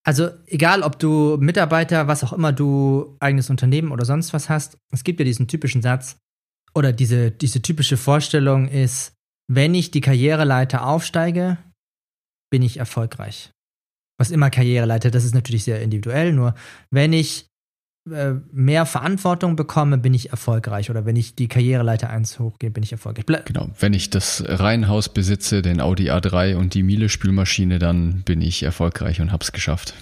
Also 0.03 0.31
egal, 0.47 0.83
ob 0.83 0.99
du 0.99 1.37
Mitarbeiter, 1.39 2.09
was 2.09 2.25
auch 2.25 2.33
immer 2.33 2.53
du, 2.53 3.17
eigenes 3.21 3.49
Unternehmen 3.49 3.93
oder 3.93 4.05
sonst 4.05 4.33
was 4.33 4.49
hast, 4.49 4.77
es 4.93 5.05
gibt 5.05 5.21
ja 5.21 5.25
diesen 5.25 5.47
typischen 5.47 5.83
Satz 5.83 6.17
oder 6.75 6.93
diese, 6.93 7.31
diese 7.31 7.63
typische 7.63 7.97
Vorstellung 7.97 8.69
ist, 8.69 9.13
wenn 9.53 9.75
ich 9.75 9.91
die 9.91 10.01
Karriereleiter 10.01 10.87
aufsteige, 10.87 11.59
bin 12.51 12.63
ich 12.63 12.77
erfolgreich. 12.77 13.51
Was 14.17 14.31
immer 14.31 14.49
Karriereleiter, 14.49 15.11
das 15.11 15.25
ist 15.25 15.35
natürlich 15.35 15.65
sehr 15.65 15.83
individuell, 15.83 16.33
nur 16.33 16.55
wenn 16.91 17.13
ich 17.13 17.47
äh, 18.09 18.35
mehr 18.53 18.87
Verantwortung 18.87 19.57
bekomme, 19.57 19.99
bin 19.99 20.15
ich 20.15 20.31
erfolgreich. 20.31 20.89
Oder 20.89 21.05
wenn 21.05 21.17
ich 21.17 21.35
die 21.35 21.49
Karriereleiter 21.49 22.11
1 22.11 22.39
hochgehe, 22.39 22.71
bin 22.71 22.85
ich 22.85 22.93
erfolgreich. 22.93 23.27
Ble 23.27 23.43
genau, 23.45 23.71
wenn 23.79 23.93
ich 23.93 24.09
das 24.11 24.45
Reihenhaus 24.47 25.09
besitze, 25.09 25.63
den 25.63 25.81
Audi 25.81 26.11
A3 26.11 26.55
und 26.55 26.75
die 26.75 26.85
Miele-Spülmaschine, 26.85 27.81
dann 27.81 28.23
bin 28.23 28.41
ich 28.43 28.63
erfolgreich 28.63 29.21
und 29.21 29.33
hab's 29.33 29.51
geschafft. 29.51 29.95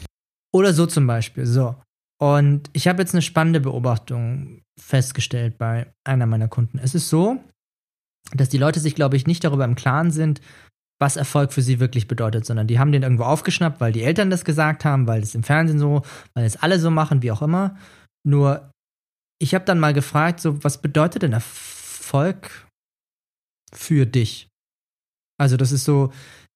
Oder 0.52 0.74
so 0.74 0.84
zum 0.86 1.06
Beispiel, 1.06 1.46
so. 1.46 1.74
Und 2.20 2.68
ich 2.74 2.86
habe 2.86 3.00
jetzt 3.00 3.14
eine 3.14 3.22
spannende 3.22 3.60
Beobachtung 3.60 4.62
festgestellt 4.78 5.56
bei 5.56 5.92
einer 6.04 6.26
meiner 6.26 6.48
Kunden. 6.48 6.78
Es 6.78 6.94
ist 6.94 7.08
so, 7.08 7.40
dass 8.34 8.48
die 8.48 8.58
Leute 8.58 8.80
sich, 8.80 8.94
glaube 8.94 9.16
ich, 9.16 9.26
nicht 9.26 9.44
darüber 9.44 9.64
im 9.64 9.74
Klaren 9.74 10.10
sind, 10.10 10.40
was 11.00 11.16
Erfolg 11.16 11.52
für 11.52 11.62
sie 11.62 11.80
wirklich 11.80 12.08
bedeutet, 12.08 12.44
sondern 12.44 12.66
die 12.66 12.78
haben 12.78 12.92
den 12.92 13.02
irgendwo 13.02 13.24
aufgeschnappt, 13.24 13.80
weil 13.80 13.92
die 13.92 14.02
Eltern 14.02 14.30
das 14.30 14.44
gesagt 14.44 14.84
haben, 14.84 15.06
weil 15.06 15.22
es 15.22 15.34
im 15.34 15.44
Fernsehen 15.44 15.78
so, 15.78 16.02
weil 16.34 16.44
es 16.44 16.56
alle 16.56 16.80
so 16.80 16.90
machen, 16.90 17.22
wie 17.22 17.30
auch 17.30 17.42
immer. 17.42 17.76
Nur, 18.26 18.70
ich 19.40 19.54
habe 19.54 19.64
dann 19.64 19.78
mal 19.78 19.94
gefragt, 19.94 20.40
so, 20.40 20.62
was 20.64 20.82
bedeutet 20.82 21.22
denn 21.22 21.32
Erfolg 21.32 22.66
für 23.72 24.06
dich? 24.06 24.48
Also, 25.40 25.56
das 25.56 25.70
ist 25.70 25.84
so 25.84 26.12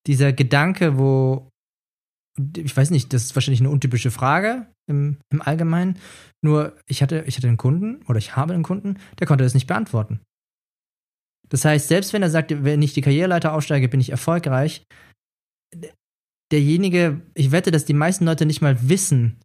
dieser 0.09 0.33
Gedanke, 0.33 0.99
wo, 0.99 1.49
ich 2.57 2.76
weiß 2.76 2.91
nicht, 2.91 3.12
das 3.12 3.23
ist 3.23 3.37
wahrscheinlich 3.37 3.61
eine 3.61 3.71
untypische 3.71 4.11
Frage 4.11 4.67
im, 4.88 5.19
im 5.31 5.41
Allgemeinen. 5.41 5.99
Nur, 6.45 6.76
ich 6.87 7.00
hatte, 7.00 7.23
ich 7.29 7.37
hatte 7.37 7.47
einen 7.47 7.57
Kunden 7.57 8.02
oder 8.07 8.19
ich 8.19 8.35
habe 8.35 8.55
einen 8.55 8.64
Kunden, 8.64 8.99
der 9.21 9.29
konnte 9.29 9.45
das 9.45 9.55
nicht 9.55 9.69
beantworten. 9.69 10.21
Das 11.52 11.66
heißt, 11.66 11.88
selbst 11.88 12.14
wenn 12.14 12.23
er 12.23 12.30
sagt, 12.30 12.64
wenn 12.64 12.81
ich 12.81 12.94
die 12.94 13.03
Karriereleiter 13.03 13.53
aufsteige, 13.53 13.88
bin 13.88 14.00
ich 14.00 14.09
erfolgreich, 14.09 14.87
derjenige, 16.50 17.20
ich 17.35 17.53
wette, 17.53 17.70
dass 17.70 17.85
die 17.85 17.92
meisten 17.92 18.24
Leute 18.24 18.46
nicht 18.46 18.62
mal 18.62 18.88
wissen, 18.88 19.38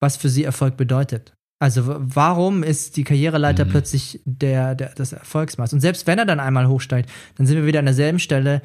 was 0.00 0.16
für 0.16 0.30
sie 0.30 0.44
Erfolg 0.44 0.78
bedeutet. 0.78 1.34
Also 1.60 1.82
warum 1.86 2.62
ist 2.62 2.96
die 2.96 3.04
Karriereleiter 3.04 3.66
mhm. 3.66 3.70
plötzlich 3.70 4.22
der, 4.24 4.74
der, 4.74 4.94
das 4.94 5.12
Erfolgsmaß? 5.12 5.74
Und 5.74 5.80
selbst 5.80 6.06
wenn 6.06 6.18
er 6.18 6.24
dann 6.24 6.40
einmal 6.40 6.66
hochsteigt, 6.66 7.10
dann 7.36 7.46
sind 7.46 7.56
wir 7.56 7.66
wieder 7.66 7.80
an 7.80 7.84
derselben 7.84 8.18
Stelle. 8.18 8.62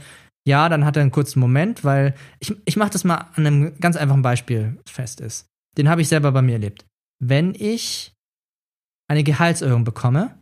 Ja, 0.48 0.70
dann 0.70 0.86
hat 0.86 0.96
er 0.96 1.02
einen 1.02 1.12
kurzen 1.12 1.42
Moment, 1.42 1.84
weil 1.84 2.16
ich, 2.40 2.56
ich 2.64 2.78
mache 2.78 2.92
das 2.92 3.04
mal 3.04 3.28
an 3.36 3.46
einem 3.46 3.80
ganz 3.82 3.98
einfachen 3.98 4.22
Beispiel 4.22 4.80
fest 4.88 5.20
ist. 5.20 5.48
Den 5.78 5.90
habe 5.90 6.02
ich 6.02 6.08
selber 6.08 6.32
bei 6.32 6.42
mir 6.42 6.54
erlebt. 6.54 6.86
Wenn 7.22 7.54
ich 7.54 8.14
eine 9.10 9.24
Gehaltserhöhung 9.24 9.84
bekomme, 9.84 10.37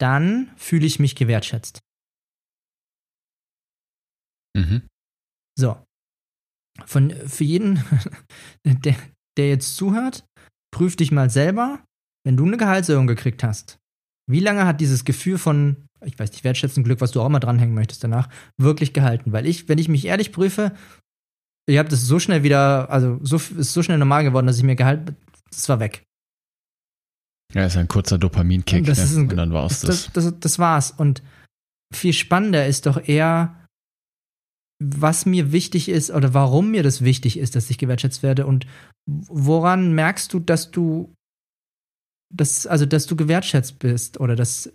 dann 0.00 0.50
fühle 0.56 0.86
ich 0.86 0.98
mich 0.98 1.14
gewertschätzt. 1.16 1.80
Mhm. 4.56 4.82
So. 5.58 5.76
Von, 6.86 7.10
für 7.10 7.44
jeden, 7.44 7.82
der, 8.64 8.96
der 9.36 9.48
jetzt 9.48 9.76
zuhört, 9.76 10.24
prüf 10.72 10.96
dich 10.96 11.10
mal 11.10 11.30
selber, 11.30 11.84
wenn 12.24 12.36
du 12.36 12.46
eine 12.46 12.56
Gehaltserhöhung 12.56 13.06
gekriegt 13.06 13.42
hast. 13.42 13.78
Wie 14.30 14.40
lange 14.40 14.66
hat 14.66 14.80
dieses 14.80 15.04
Gefühl 15.04 15.38
von, 15.38 15.88
ich 16.04 16.18
weiß 16.18 16.30
nicht, 16.32 16.44
wertschätzen 16.44 16.84
Glück, 16.84 17.00
was 17.00 17.12
du 17.12 17.20
auch 17.20 17.26
immer 17.26 17.40
dranhängen 17.40 17.74
möchtest 17.74 18.04
danach, 18.04 18.28
wirklich 18.58 18.92
gehalten? 18.92 19.32
Weil 19.32 19.46
ich, 19.46 19.68
wenn 19.68 19.78
ich 19.78 19.88
mich 19.88 20.04
ehrlich 20.04 20.32
prüfe, 20.32 20.76
ich 21.68 21.78
habe 21.78 21.88
das 21.88 22.06
so 22.06 22.18
schnell 22.18 22.42
wieder, 22.42 22.90
also 22.90 23.18
so, 23.22 23.36
ist 23.36 23.72
so 23.72 23.82
schnell 23.82 23.98
normal 23.98 24.24
geworden, 24.24 24.46
dass 24.46 24.58
ich 24.58 24.64
mir 24.64 24.76
Gehalt, 24.76 25.14
das 25.50 25.68
war 25.68 25.80
weg. 25.80 26.04
Ja, 27.54 27.64
ist 27.64 27.76
ein 27.76 27.88
kurzer 27.88 28.18
Dopaminkick, 28.18 28.84
das 28.84 28.98
ne? 28.98 29.04
ist 29.04 29.16
ein, 29.16 29.30
und 29.30 29.36
dann 29.36 29.52
war's 29.52 29.80
das. 29.80 30.10
Das, 30.12 30.24
das. 30.24 30.40
das 30.40 30.58
war's. 30.58 30.90
Und 30.90 31.22
viel 31.94 32.12
spannender 32.12 32.66
ist 32.66 32.86
doch 32.86 33.08
eher, 33.08 33.66
was 34.82 35.26
mir 35.26 35.50
wichtig 35.50 35.88
ist 35.88 36.10
oder 36.10 36.34
warum 36.34 36.70
mir 36.70 36.82
das 36.82 37.02
wichtig 37.02 37.38
ist, 37.38 37.56
dass 37.56 37.70
ich 37.70 37.78
gewertschätzt 37.78 38.22
werde 38.22 38.46
und 38.46 38.66
woran 39.06 39.94
merkst 39.94 40.32
du, 40.32 40.40
dass 40.40 40.70
du 40.70 41.12
dass, 42.30 42.66
also 42.66 42.86
dass 42.86 43.06
du 43.06 43.16
gewertschätzt 43.16 43.78
bist 43.78 44.20
oder 44.20 44.36
dass 44.36 44.72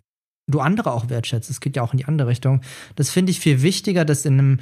du 0.49 0.59
andere 0.59 0.91
auch 0.91 1.09
wertschätzt. 1.09 1.49
Es 1.49 1.59
geht 1.59 1.75
ja 1.75 1.83
auch 1.83 1.93
in 1.93 1.97
die 1.97 2.05
andere 2.05 2.27
Richtung. 2.27 2.61
Das 2.95 3.09
finde 3.09 3.31
ich 3.31 3.39
viel 3.39 3.61
wichtiger, 3.61 4.05
das 4.05 4.25
in 4.25 4.33
einem, 4.33 4.59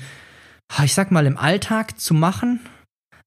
ich 0.84 0.94
sag 0.94 1.12
mal, 1.12 1.26
im 1.26 1.38
Alltag 1.38 2.00
zu 2.00 2.14
machen, 2.14 2.60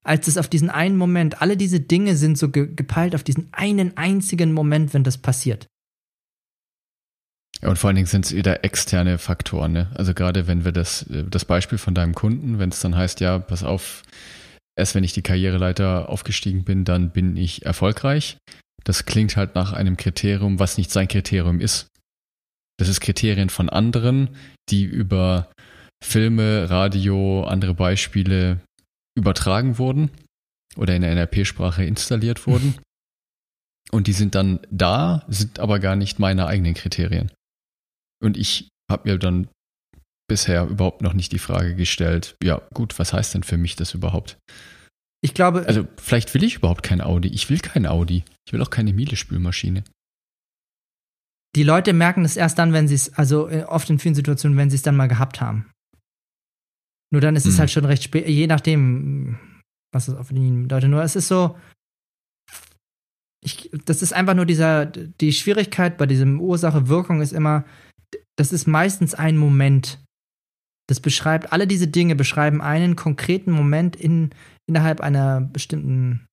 als 0.05 0.29
es 0.29 0.37
auf 0.37 0.49
diesen 0.49 0.71
einen 0.71 0.97
Moment, 0.97 1.41
alle 1.43 1.57
diese 1.57 1.81
Dinge 1.81 2.17
sind 2.17 2.39
so 2.39 2.51
ge 2.51 2.69
gepeilt 2.75 3.15
auf 3.15 3.25
diesen 3.25 3.49
einen 3.53 3.97
einzigen 3.97 4.53
Moment, 4.53 4.95
wenn 4.95 5.03
das 5.03 5.19
passiert. 5.19 5.67
Und 7.63 7.79
vor 7.79 7.89
allen 7.89 7.97
Dingen 7.97 8.07
sind 8.07 8.27
es 8.27 8.35
wieder 8.35 8.63
externe 8.65 9.19
Faktoren. 9.19 9.73
Ne? 9.73 9.91
Also 9.95 10.13
gerade 10.13 10.47
wenn 10.47 10.65
wir 10.65 10.73
das, 10.73 11.07
das 11.09 11.45
Beispiel 11.45 11.79
von 11.79 11.95
deinem 11.95 12.15
Kunden, 12.15 12.59
wenn 12.59 12.69
es 12.69 12.81
dann 12.81 12.97
heißt, 12.97 13.21
ja, 13.21 13.39
pass 13.39 13.63
auf, 13.65 14.03
erst 14.77 14.95
wenn 14.95 15.05
ich 15.05 15.15
die 15.15 15.23
Karriereleiter 15.23 16.09
aufgestiegen 16.09 16.65
bin, 16.65 16.85
dann 16.85 17.11
bin 17.11 17.37
ich 17.37 17.65
erfolgreich. 17.65 18.37
Das 18.85 19.07
klingt 19.07 19.37
halt 19.37 19.55
nach 19.55 19.73
einem 19.73 19.97
Kriterium, 19.97 20.59
was 20.59 20.77
nicht 20.77 20.91
sein 20.91 21.09
Kriterium 21.09 21.61
ist. 21.61 21.87
Das 22.79 22.89
ist 22.89 23.01
Kriterien 23.01 23.49
von 23.49 23.71
anderen, 23.71 24.37
die 24.69 24.85
über 24.85 25.51
Filme, 26.05 26.69
Radio, 26.69 27.45
andere 27.45 27.73
Beispiele 27.73 28.61
übertragen 29.17 29.79
wurden 29.79 30.11
oder 30.77 30.95
in 30.97 31.03
der 31.03 31.15
NLP-Sprache 31.15 31.85
installiert 31.85 32.47
wurden. 32.47 32.75
Und 33.91 34.07
die 34.07 34.13
sind 34.13 34.35
dann 34.35 34.61
da, 34.71 35.25
sind 35.29 35.61
aber 35.61 35.79
gar 35.79 35.95
nicht 35.95 36.19
meine 36.19 36.47
eigenen 36.47 36.75
Kriterien. 36.75 37.31
Und 38.21 38.37
ich 38.37 38.69
habe 38.91 39.09
mir 39.09 39.19
dann 39.19 39.49
bisher 40.27 40.67
überhaupt 40.67 41.03
noch 41.03 41.13
nicht 41.13 41.33
die 41.33 41.39
Frage 41.39 41.75
gestellt, 41.75 42.35
ja 42.43 42.63
gut, 42.73 42.99
was 42.99 43.13
heißt 43.13 43.35
denn 43.35 43.43
für 43.43 43.59
mich 43.59 43.77
das 43.77 43.95
überhaupt? 43.95 44.39
Ich 45.21 45.35
glaube. 45.35 45.65
Also 45.67 45.87
vielleicht 45.97 46.35
will 46.35 46.45
ich 46.45 46.57
überhaupt 46.57 46.83
kein 46.83 47.01
Audi. 47.01 47.29
Ich 47.29 47.49
will 47.51 47.59
kein 47.59 47.87
Audi. 47.87 48.25
Ich 48.47 48.53
will 48.53 48.63
auch 48.63 48.71
keine 48.71 48.93
Miele-Spülmaschine. 48.93 49.85
Die 51.55 51.63
Leute 51.63 51.93
merken 51.93 52.25
es 52.25 52.37
erst 52.37 52.59
dann, 52.59 52.73
wenn 52.73 52.89
sie 52.89 52.95
es, 52.95 53.15
also 53.15 53.49
äh, 53.49 53.63
oft 53.63 53.89
in 53.89 53.99
vielen 53.99 54.15
Situationen, 54.15 54.59
wenn 54.59 54.71
sie 54.71 54.77
es 54.77 54.83
dann 54.83 54.97
mal 54.97 55.07
gehabt 55.07 55.41
haben. 55.41 55.71
Nur 57.15 57.21
dann 57.21 57.37
ist 57.37 57.45
mhm. 57.45 57.53
es 57.53 57.59
halt 57.61 57.71
schon 57.71 57.85
recht 57.85 58.03
spät, 58.03 58.27
je 58.27 58.49
nachdem, 58.49 59.39
was 59.93 60.09
es 60.09 60.17
auf 60.17 60.33
ihn 60.33 60.65
bedeutet. 60.65 60.91
Nur 60.91 61.05
es 61.05 61.15
ist 61.15 61.29
so, 61.29 61.57
ich, 63.41 63.71
das 63.85 64.03
ist 64.03 64.13
einfach 64.13 64.35
nur 64.35 64.47
dieser, 64.47 64.85
die 64.87 65.33
Schwierigkeit 65.33 65.97
bei 65.97 66.07
diesem 66.07 66.41
Ursache-Wirkung 66.41 67.21
ist 67.21 67.33
immer, 67.33 67.65
das 68.35 68.53
ist 68.53 68.67
meistens 68.67 69.15
ein 69.15 69.37
Moment. 69.37 70.03
Das 70.89 70.99
beschreibt, 70.99 71.53
alle 71.53 71.69
diese 71.69 71.87
Dinge 71.87 72.17
beschreiben 72.17 72.61
einen 72.61 72.97
konkreten 72.97 73.53
Moment 73.53 73.95
in, 73.95 74.31
innerhalb 74.67 75.01
einer 75.01 75.41
bestimmten, 75.41 76.27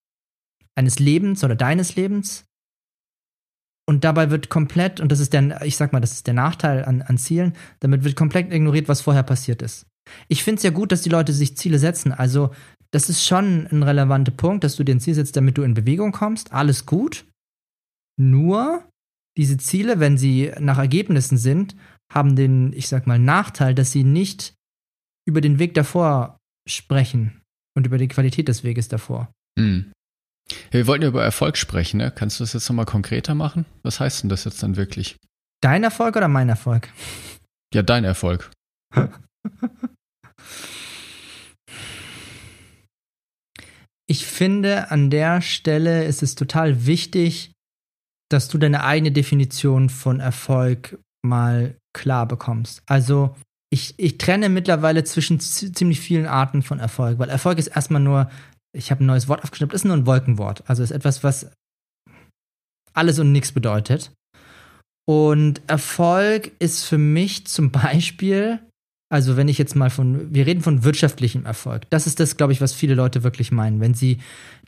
eines 0.75 0.97
Lebens 0.97 1.43
oder 1.43 1.55
deines 1.55 1.95
Lebens. 1.95 2.45
Und 3.87 4.03
dabei 4.03 4.31
wird 4.31 4.49
komplett, 4.49 4.99
und 4.99 5.11
das 5.11 5.19
ist 5.19 5.31
der, 5.33 5.61
ich 5.61 5.77
sag 5.77 5.93
mal, 5.93 5.99
das 5.99 6.13
ist 6.13 6.25
der 6.25 6.33
Nachteil 6.33 6.85
an, 6.85 7.03
an 7.03 7.19
Zielen, 7.19 7.53
damit 7.81 8.03
wird 8.03 8.15
komplett 8.15 8.51
ignoriert, 8.51 8.87
was 8.87 9.01
vorher 9.01 9.21
passiert 9.21 9.61
ist. 9.61 9.85
Ich 10.27 10.43
finde 10.43 10.57
es 10.57 10.63
ja 10.63 10.71
gut, 10.71 10.91
dass 10.91 11.01
die 11.01 11.09
Leute 11.09 11.33
sich 11.33 11.57
Ziele 11.57 11.79
setzen. 11.79 12.11
Also, 12.11 12.53
das 12.91 13.09
ist 13.09 13.25
schon 13.25 13.67
ein 13.67 13.83
relevanter 13.83 14.31
Punkt, 14.31 14.63
dass 14.63 14.75
du 14.75 14.83
dir 14.83 14.95
ein 14.95 14.99
Ziel 14.99 15.13
setzt, 15.13 15.35
damit 15.37 15.57
du 15.57 15.63
in 15.63 15.73
Bewegung 15.73 16.11
kommst. 16.11 16.51
Alles 16.51 16.85
gut. 16.85 17.25
Nur 18.19 18.83
diese 19.37 19.57
Ziele, 19.57 19.99
wenn 19.99 20.17
sie 20.17 20.51
nach 20.59 20.77
Ergebnissen 20.77 21.37
sind, 21.37 21.75
haben 22.11 22.35
den, 22.35 22.73
ich 22.73 22.87
sag 22.87 23.07
mal, 23.07 23.19
Nachteil, 23.19 23.73
dass 23.73 23.91
sie 23.91 24.03
nicht 24.03 24.53
über 25.25 25.39
den 25.39 25.59
Weg 25.59 25.73
davor 25.73 26.37
sprechen 26.67 27.41
und 27.75 27.85
über 27.85 27.97
die 27.97 28.09
Qualität 28.09 28.47
des 28.47 28.63
Weges 28.63 28.89
davor. 28.89 29.31
Mhm. 29.57 29.91
Wir 30.71 30.87
wollten 30.87 31.03
ja 31.03 31.09
über 31.09 31.23
Erfolg 31.23 31.57
sprechen, 31.57 31.97
ne? 31.97 32.11
Kannst 32.11 32.39
du 32.39 32.43
das 32.43 32.53
jetzt 32.53 32.67
nochmal 32.67 32.85
konkreter 32.85 33.35
machen? 33.35 33.65
Was 33.83 34.01
heißt 34.01 34.23
denn 34.23 34.29
das 34.29 34.43
jetzt 34.43 34.61
dann 34.61 34.75
wirklich? 34.75 35.15
Dein 35.61 35.83
Erfolg 35.83 36.15
oder 36.17 36.27
mein 36.27 36.49
Erfolg? 36.49 36.89
Ja, 37.73 37.83
dein 37.83 38.03
Erfolg. 38.03 38.51
ich 44.07 44.25
finde, 44.25 44.91
an 44.91 45.09
der 45.09 45.41
Stelle 45.41 46.05
ist 46.05 46.23
es 46.23 46.35
total 46.35 46.85
wichtig, 46.85 47.51
dass 48.29 48.47
du 48.47 48.57
deine 48.57 48.83
eigene 48.83 49.11
Definition 49.11 49.89
von 49.89 50.19
Erfolg 50.19 50.97
mal 51.25 51.75
klar 51.93 52.25
bekommst. 52.27 52.81
Also 52.85 53.35
ich, 53.73 53.93
ich 53.97 54.17
trenne 54.17 54.49
mittlerweile 54.49 55.03
zwischen 55.03 55.39
ziemlich 55.39 55.99
vielen 55.99 56.25
Arten 56.25 56.61
von 56.61 56.79
Erfolg, 56.79 57.19
weil 57.19 57.29
Erfolg 57.29 57.57
ist 57.57 57.67
erstmal 57.67 58.01
nur, 58.01 58.29
ich 58.75 58.91
habe 58.91 59.03
ein 59.03 59.07
neues 59.07 59.27
Wort 59.27 59.43
aufgeschnappt, 59.43 59.73
ist 59.73 59.85
nur 59.85 59.95
ein 59.95 60.05
Wolkenwort. 60.05 60.63
Also 60.67 60.83
ist 60.83 60.91
etwas, 60.91 61.23
was 61.23 61.51
alles 62.93 63.19
und 63.19 63.31
nichts 63.31 63.51
bedeutet. 63.51 64.11
Und 65.07 65.61
Erfolg 65.67 66.51
ist 66.59 66.85
für 66.85 66.97
mich 66.97 67.47
zum 67.47 67.71
Beispiel, 67.71 68.59
also 69.11 69.35
wenn 69.35 69.49
ich 69.49 69.57
jetzt 69.57 69.75
mal 69.75 69.89
von, 69.89 70.33
wir 70.33 70.47
reden 70.47 70.61
von 70.61 70.85
wirtschaftlichem 70.85 71.45
Erfolg. 71.45 71.83
Das 71.89 72.07
ist 72.07 72.21
das, 72.21 72.37
glaube 72.37 72.53
ich, 72.53 72.61
was 72.61 72.73
viele 72.73 72.95
Leute 72.95 73.23
wirklich 73.23 73.51
meinen. 73.51 73.81
Wenn 73.81 73.93
sie 73.93 74.19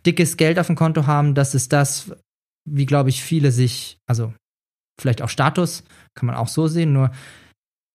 dickes 0.06 0.36
Geld 0.36 0.60
auf 0.60 0.67
dem 0.67 0.75
Konto 0.75 1.08
haben, 1.08 1.34
das 1.34 1.56
ist 1.56 1.71
das, 1.71 2.12
wie, 2.69 2.86
glaube 2.86 3.10
ich, 3.10 3.23
viele 3.23 3.53
sich, 3.53 3.99
also 4.06 4.34
vielleicht 4.99 5.21
auch 5.21 5.29
Status, 5.29 5.86
kann 6.13 6.27
man 6.27 6.36
auch 6.36 6.49
so 6.49 6.67
sehen, 6.67 6.91
nur 6.91 7.12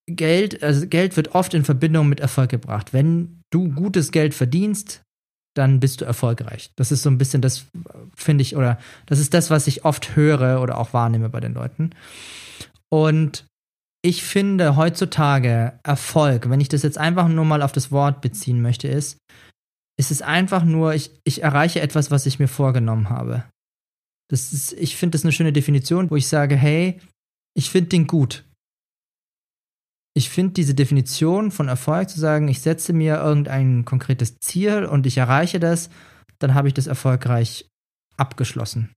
Geld, 0.07 0.63
also 0.63 0.87
Geld 0.87 1.15
wird 1.17 1.35
oft 1.35 1.53
in 1.53 1.65
Verbindung 1.65 2.09
mit 2.09 2.19
Erfolg 2.19 2.49
gebracht. 2.49 2.93
Wenn 2.93 3.41
du 3.51 3.69
gutes 3.69 4.11
Geld 4.11 4.33
verdienst, 4.33 5.03
dann 5.55 5.79
bist 5.79 6.01
du 6.01 6.05
erfolgreich. 6.05 6.71
Das 6.77 6.91
ist 6.91 7.03
so 7.03 7.11
ein 7.11 7.19
bisschen 7.19 7.43
das, 7.43 7.67
finde 8.15 8.41
ich, 8.41 8.55
oder 8.55 8.79
das 9.05 9.19
ist 9.19 9.35
das, 9.35 9.51
was 9.51 9.67
ich 9.67 9.85
oft 9.85 10.15
höre 10.15 10.61
oder 10.61 10.79
auch 10.79 10.93
wahrnehme 10.93 11.29
bei 11.29 11.41
den 11.41 11.53
Leuten. 11.53 11.91
Und 12.89 13.45
ich 14.01 14.23
finde 14.23 14.75
heutzutage 14.75 15.79
Erfolg, 15.83 16.49
wenn 16.49 16.61
ich 16.61 16.69
das 16.69 16.83
jetzt 16.83 16.97
einfach 16.97 17.27
nur 17.27 17.45
mal 17.45 17.61
auf 17.61 17.71
das 17.71 17.91
Wort 17.91 18.21
beziehen 18.21 18.61
möchte, 18.61 18.87
ist, 18.87 19.17
ist 19.99 20.11
es 20.11 20.21
einfach 20.21 20.63
nur, 20.63 20.93
ich, 20.93 21.11
ich 21.25 21.43
erreiche 21.43 21.81
etwas, 21.81 22.09
was 22.09 22.25
ich 22.25 22.39
mir 22.39 22.47
vorgenommen 22.47 23.09
habe. 23.09 23.43
Das 24.29 24.53
ist, 24.53 24.73
ich 24.73 24.95
finde 24.95 25.17
das 25.17 25.25
eine 25.25 25.33
schöne 25.33 25.51
Definition, 25.51 26.09
wo 26.09 26.15
ich 26.15 26.27
sage, 26.27 26.55
hey, 26.55 26.99
ich 27.57 27.69
finde 27.69 27.89
den 27.89 28.07
gut. 28.07 28.45
Ich 30.15 30.29
finde 30.29 30.53
diese 30.53 30.73
Definition 30.73 31.51
von 31.51 31.67
Erfolg 31.67 32.09
zu 32.09 32.19
sagen, 32.19 32.47
ich 32.47 32.61
setze 32.61 32.93
mir 32.93 33.17
irgendein 33.17 33.85
konkretes 33.85 34.37
Ziel 34.39 34.85
und 34.85 35.05
ich 35.05 35.17
erreiche 35.17 35.59
das, 35.59 35.89
dann 36.39 36.53
habe 36.53 36.67
ich 36.67 36.73
das 36.73 36.87
erfolgreich 36.87 37.67
abgeschlossen. 38.17 38.93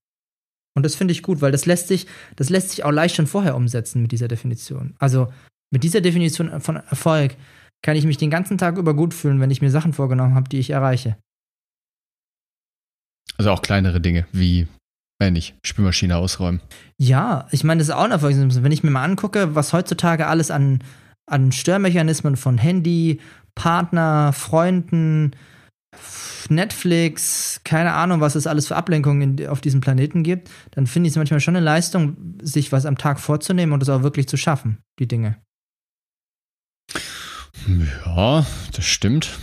Und 0.75 0.85
das 0.85 0.95
finde 0.95 1.13
ich 1.13 1.23
gut, 1.23 1.41
weil 1.41 1.53
das 1.53 1.67
lässt 1.67 1.89
sich, 1.89 2.07
das 2.37 2.51
lässt 2.51 2.71
sich 2.71 2.85
auch 2.85 2.91
leicht 2.91 3.17
schon 3.17 3.27
vorher 3.27 3.57
umsetzen 3.57 4.03
mit 4.03 4.13
dieser 4.13 4.29
Definition. 4.29 4.95
Also 4.99 5.33
mit 5.71 5.85
dieser 5.85 6.01
Definition 6.01 6.61
von 6.61 6.77
Erfolg 6.77 7.37
kann 7.83 7.97
ich 7.97 8.05
mich 8.05 8.17
den 8.17 8.31
ganzen 8.31 8.59
Tag 8.59 8.79
über 8.79 8.95
gut 8.95 9.13
fühlen, 9.13 9.41
wenn 9.41 9.51
ich 9.51 9.61
mir 9.61 9.71
Sachen 9.71 9.93
vorgenommen 9.93 10.35
habe, 10.35 10.49
die 10.49 10.59
ich 10.59 10.71
erreiche. 10.71 11.17
Also 13.39 13.51
auch 13.51 13.63
kleinere 13.63 14.01
Dinge 14.01 14.27
wie 14.33 14.69
äh, 15.23 15.31
nicht, 15.31 15.55
Spülmaschine 15.65 16.17
ausräumen. 16.17 16.61
Ja, 16.99 17.49
ich 17.51 17.65
meine, 17.65 17.79
das 17.79 17.89
ist 17.89 17.95
auch 17.95 18.05
ein 18.05 18.11
Erfolg. 18.11 18.35
Wenn 18.37 18.73
ich 18.73 18.83
mir 18.83 18.91
mal 18.91 19.05
angucke, 19.05 19.55
was 19.55 19.73
heutzutage 19.73 20.27
alles 20.27 20.51
an, 20.51 20.83
an 21.27 21.53
Störmechanismen 21.53 22.37
von 22.37 22.59
Handy, 22.59 23.21
Partner, 23.55 24.33
Freunden, 24.33 25.33
Netflix, 26.49 27.61
keine 27.65 27.93
Ahnung, 27.93 28.21
was 28.21 28.35
es 28.35 28.47
alles 28.47 28.69
für 28.69 28.77
Ablenkungen 28.77 29.47
auf 29.49 29.61
diesem 29.61 29.81
Planeten 29.81 30.23
gibt, 30.23 30.51
dann 30.73 30.87
finde 30.87 31.09
ich 31.09 31.13
es 31.13 31.17
manchmal 31.17 31.41
schon 31.41 31.57
eine 31.57 31.65
Leistung, 31.65 32.17
sich 32.43 32.73
was 32.73 32.87
am 32.87 32.99
Tag 32.99 33.21
vorzunehmen 33.21 33.73
und 33.73 33.83
es 33.83 33.89
auch 33.89 34.03
wirklich 34.03 34.29
zu 34.29 34.37
schaffen, 34.37 34.79
die 34.99 35.09
Dinge. 35.09 35.37
Ja, 38.07 38.47
das 38.73 38.85
stimmt. 38.85 39.39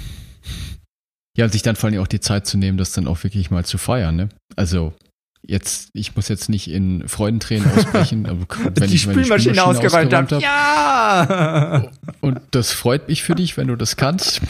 Ja, 1.38 1.46
und 1.46 1.52
sich 1.52 1.62
dann 1.62 1.76
vor 1.76 1.90
allem 1.90 2.02
auch 2.02 2.08
die 2.08 2.20
Zeit 2.20 2.48
zu 2.48 2.58
nehmen, 2.58 2.78
das 2.78 2.92
dann 2.92 3.08
auch 3.08 3.24
wirklich 3.24 3.50
mal 3.50 3.64
zu 3.64 3.78
feiern, 3.78 4.16
ne? 4.16 4.30
Also, 4.58 4.94
jetzt, 5.42 5.90
ich 5.94 6.16
muss 6.16 6.28
jetzt 6.28 6.50
nicht 6.50 6.70
in 6.70 7.08
Freudentränen 7.08 7.72
ausbrechen, 7.76 8.26
aber 8.26 8.46
wenn 8.76 8.90
die 8.90 8.96
ich 8.96 9.08
meine 9.08 9.24
Spülmaschine, 9.24 9.56
Spülmaschine 9.56 9.64
ausgeräumt 9.64 10.14
habe. 10.14 10.42
Ja! 10.42 11.90
Und 12.20 12.42
das 12.52 12.72
freut 12.72 13.08
mich 13.08 13.24
für 13.24 13.36
dich, 13.36 13.56
wenn 13.56 13.68
du 13.68 13.78
das 13.78 13.96
kannst. 13.96 14.42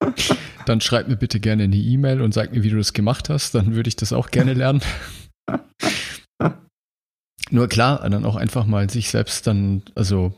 Dann 0.66 0.80
schreib 0.80 1.08
mir 1.08 1.16
bitte 1.16 1.40
gerne 1.40 1.64
eine 1.64 1.76
E-Mail 1.76 2.20
und 2.20 2.34
sag 2.34 2.52
mir, 2.52 2.62
wie 2.62 2.70
du 2.70 2.76
das 2.76 2.92
gemacht 2.92 3.28
hast. 3.28 3.54
Dann 3.54 3.74
würde 3.74 3.88
ich 3.88 3.96
das 3.96 4.12
auch 4.12 4.30
gerne 4.30 4.54
lernen. 4.54 4.82
Nur 7.50 7.68
klar, 7.68 8.08
dann 8.08 8.24
auch 8.24 8.36
einfach 8.36 8.66
mal 8.66 8.90
sich 8.90 9.08
selbst 9.08 9.46
dann, 9.46 9.82
also 9.94 10.36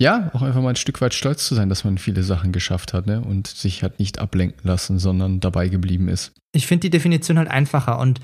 ja, 0.00 0.30
auch 0.32 0.42
einfach 0.42 0.60
mal 0.60 0.70
ein 0.70 0.76
Stück 0.76 1.00
weit 1.00 1.14
stolz 1.14 1.46
zu 1.46 1.54
sein, 1.54 1.68
dass 1.68 1.84
man 1.84 1.98
viele 1.98 2.22
Sachen 2.22 2.52
geschafft 2.52 2.92
hat, 2.94 3.06
ne? 3.06 3.20
Und 3.20 3.46
sich 3.46 3.82
halt 3.82 3.98
nicht 3.98 4.18
ablenken 4.18 4.66
lassen, 4.66 4.98
sondern 4.98 5.40
dabei 5.40 5.68
geblieben 5.68 6.08
ist. 6.08 6.32
Ich 6.52 6.66
finde 6.66 6.82
die 6.82 6.90
Definition 6.90 7.38
halt 7.38 7.48
einfacher 7.48 7.98
und 7.98 8.20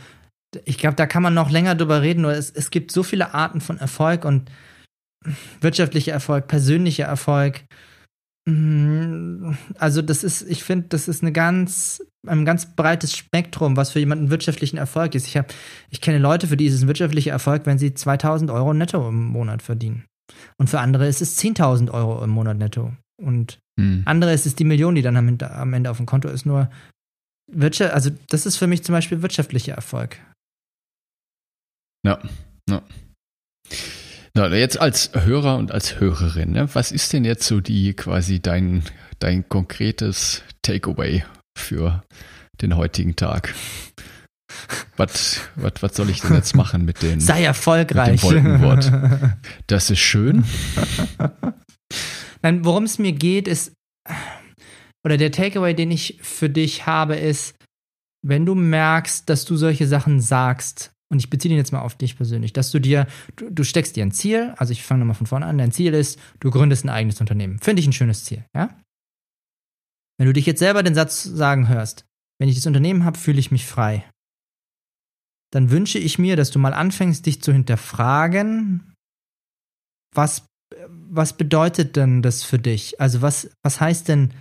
ich 0.64 0.78
glaube, 0.78 0.96
da 0.96 1.06
kann 1.06 1.22
man 1.22 1.34
noch 1.34 1.50
länger 1.50 1.76
drüber 1.76 2.02
reden, 2.02 2.22
nur 2.22 2.32
es, 2.32 2.50
es 2.50 2.70
gibt 2.70 2.90
so 2.90 3.02
viele 3.02 3.34
Arten 3.34 3.60
von 3.60 3.78
Erfolg 3.78 4.24
und 4.24 4.50
wirtschaftlicher 5.60 6.12
Erfolg, 6.12 6.48
persönlicher 6.48 7.04
Erfolg. 7.04 7.64
Mm, 8.46 9.52
also, 9.78 10.02
das 10.02 10.24
ist, 10.24 10.42
ich 10.42 10.64
finde, 10.64 10.88
das 10.88 11.08
ist 11.08 11.22
eine 11.22 11.32
ganz, 11.32 12.02
ein 12.26 12.44
ganz 12.44 12.74
breites 12.74 13.16
Spektrum, 13.16 13.76
was 13.76 13.90
für 13.90 13.98
jemanden 13.98 14.30
wirtschaftlichen 14.30 14.76
Erfolg 14.76 15.14
ist. 15.14 15.26
Ich, 15.26 15.36
hab, 15.36 15.52
ich 15.90 16.00
kenne 16.00 16.18
Leute, 16.18 16.46
für 16.46 16.56
die 16.56 16.66
ist 16.66 16.74
es 16.74 16.82
ein 16.82 16.88
wirtschaftlicher 16.88 17.32
Erfolg, 17.32 17.66
wenn 17.66 17.78
sie 17.78 17.94
2000 17.94 18.50
Euro 18.50 18.74
netto 18.74 19.08
im 19.08 19.26
Monat 19.26 19.62
verdienen. 19.62 20.04
Und 20.58 20.70
für 20.70 20.80
andere 20.80 21.08
ist 21.08 21.20
es 21.20 21.38
10.000 21.38 21.90
Euro 21.90 22.22
im 22.22 22.30
Monat 22.30 22.56
netto. 22.56 22.92
Und 23.20 23.58
hm. 23.78 24.02
andere 24.06 24.32
ist 24.32 24.46
es 24.46 24.54
die 24.54 24.64
Million, 24.64 24.94
die 24.94 25.02
dann 25.02 25.16
am, 25.16 25.38
am 25.40 25.72
Ende 25.72 25.90
auf 25.90 25.98
dem 25.98 26.06
Konto 26.06 26.28
ist. 26.28 26.46
Nur 26.46 26.70
Wirtschaft, 27.50 27.92
also 27.92 28.10
das 28.28 28.46
ist 28.46 28.56
für 28.56 28.66
mich 28.66 28.84
zum 28.84 28.94
Beispiel 28.94 29.22
wirtschaftlicher 29.22 29.74
Erfolg. 29.74 30.18
Ja, 32.06 32.20
ja. 32.68 32.82
Na, 34.34 34.54
jetzt 34.54 34.80
als 34.80 35.10
Hörer 35.12 35.56
und 35.56 35.72
als 35.72 35.98
Hörerin, 35.98 36.52
ne, 36.52 36.68
was 36.72 36.92
ist 36.92 37.12
denn 37.12 37.24
jetzt 37.24 37.46
so 37.46 37.60
die 37.60 37.94
quasi 37.94 38.40
dein, 38.40 38.84
dein 39.18 39.48
konkretes 39.48 40.42
Takeaway 40.62 41.24
für 41.58 42.04
den 42.62 42.76
heutigen 42.76 43.16
Tag? 43.16 43.54
Was, 44.96 45.40
was, 45.56 45.74
was 45.80 45.96
soll 45.96 46.10
ich 46.10 46.20
denn 46.20 46.34
jetzt 46.34 46.54
machen 46.54 46.84
mit 46.84 47.02
den 47.02 47.20
Sei 47.20 47.44
erfolgreich. 47.44 48.22
Mit 48.22 48.32
dem 48.32 48.60
Wolkenwort? 48.60 48.92
Das 49.66 49.90
ist 49.90 50.00
schön. 50.00 50.44
Nein, 52.42 52.64
worum 52.64 52.84
es 52.84 52.98
mir 52.98 53.12
geht, 53.12 53.48
ist, 53.48 53.72
oder 55.04 55.16
der 55.16 55.32
Takeaway, 55.32 55.74
den 55.74 55.90
ich 55.90 56.18
für 56.22 56.50
dich 56.50 56.86
habe, 56.86 57.16
ist, 57.16 57.54
wenn 58.22 58.44
du 58.44 58.54
merkst, 58.54 59.28
dass 59.28 59.44
du 59.44 59.56
solche 59.56 59.86
Sachen 59.86 60.20
sagst, 60.20 60.92
und 61.10 61.18
ich 61.18 61.28
beziehe 61.28 61.50
den 61.50 61.58
jetzt 61.58 61.72
mal 61.72 61.80
auf 61.80 61.96
dich 61.96 62.16
persönlich, 62.16 62.52
dass 62.52 62.70
du 62.70 62.78
dir, 62.78 63.06
du, 63.36 63.50
du 63.50 63.64
steckst 63.64 63.96
dir 63.96 64.04
ein 64.04 64.12
Ziel, 64.12 64.54
also 64.56 64.72
ich 64.72 64.82
fange 64.82 65.00
nochmal 65.00 65.16
von 65.16 65.26
vorne 65.26 65.46
an, 65.46 65.58
dein 65.58 65.72
Ziel 65.72 65.92
ist, 65.92 66.18
du 66.38 66.50
gründest 66.50 66.84
ein 66.84 66.88
eigenes 66.88 67.20
Unternehmen. 67.20 67.58
Finde 67.58 67.80
ich 67.80 67.86
ein 67.86 67.92
schönes 67.92 68.24
Ziel, 68.24 68.44
ja? 68.54 68.70
Wenn 70.18 70.26
du 70.26 70.32
dich 70.32 70.46
jetzt 70.46 70.58
selber 70.60 70.82
den 70.82 70.94
Satz 70.94 71.22
sagen 71.22 71.68
hörst, 71.68 72.04
wenn 72.38 72.48
ich 72.48 72.54
das 72.54 72.66
Unternehmen 72.66 73.04
habe, 73.04 73.18
fühle 73.18 73.40
ich 73.40 73.50
mich 73.50 73.66
frei, 73.66 74.04
dann 75.52 75.70
wünsche 75.70 75.98
ich 75.98 76.18
mir, 76.18 76.36
dass 76.36 76.50
du 76.50 76.58
mal 76.58 76.74
anfängst, 76.74 77.26
dich 77.26 77.42
zu 77.42 77.52
hinterfragen, 77.52 78.94
was, 80.14 80.46
was 80.86 81.36
bedeutet 81.36 81.96
denn 81.96 82.22
das 82.22 82.44
für 82.44 82.58
dich? 82.58 83.00
Also 83.00 83.22
was, 83.22 83.50
was 83.64 83.80
heißt 83.80 84.08
denn 84.08 84.32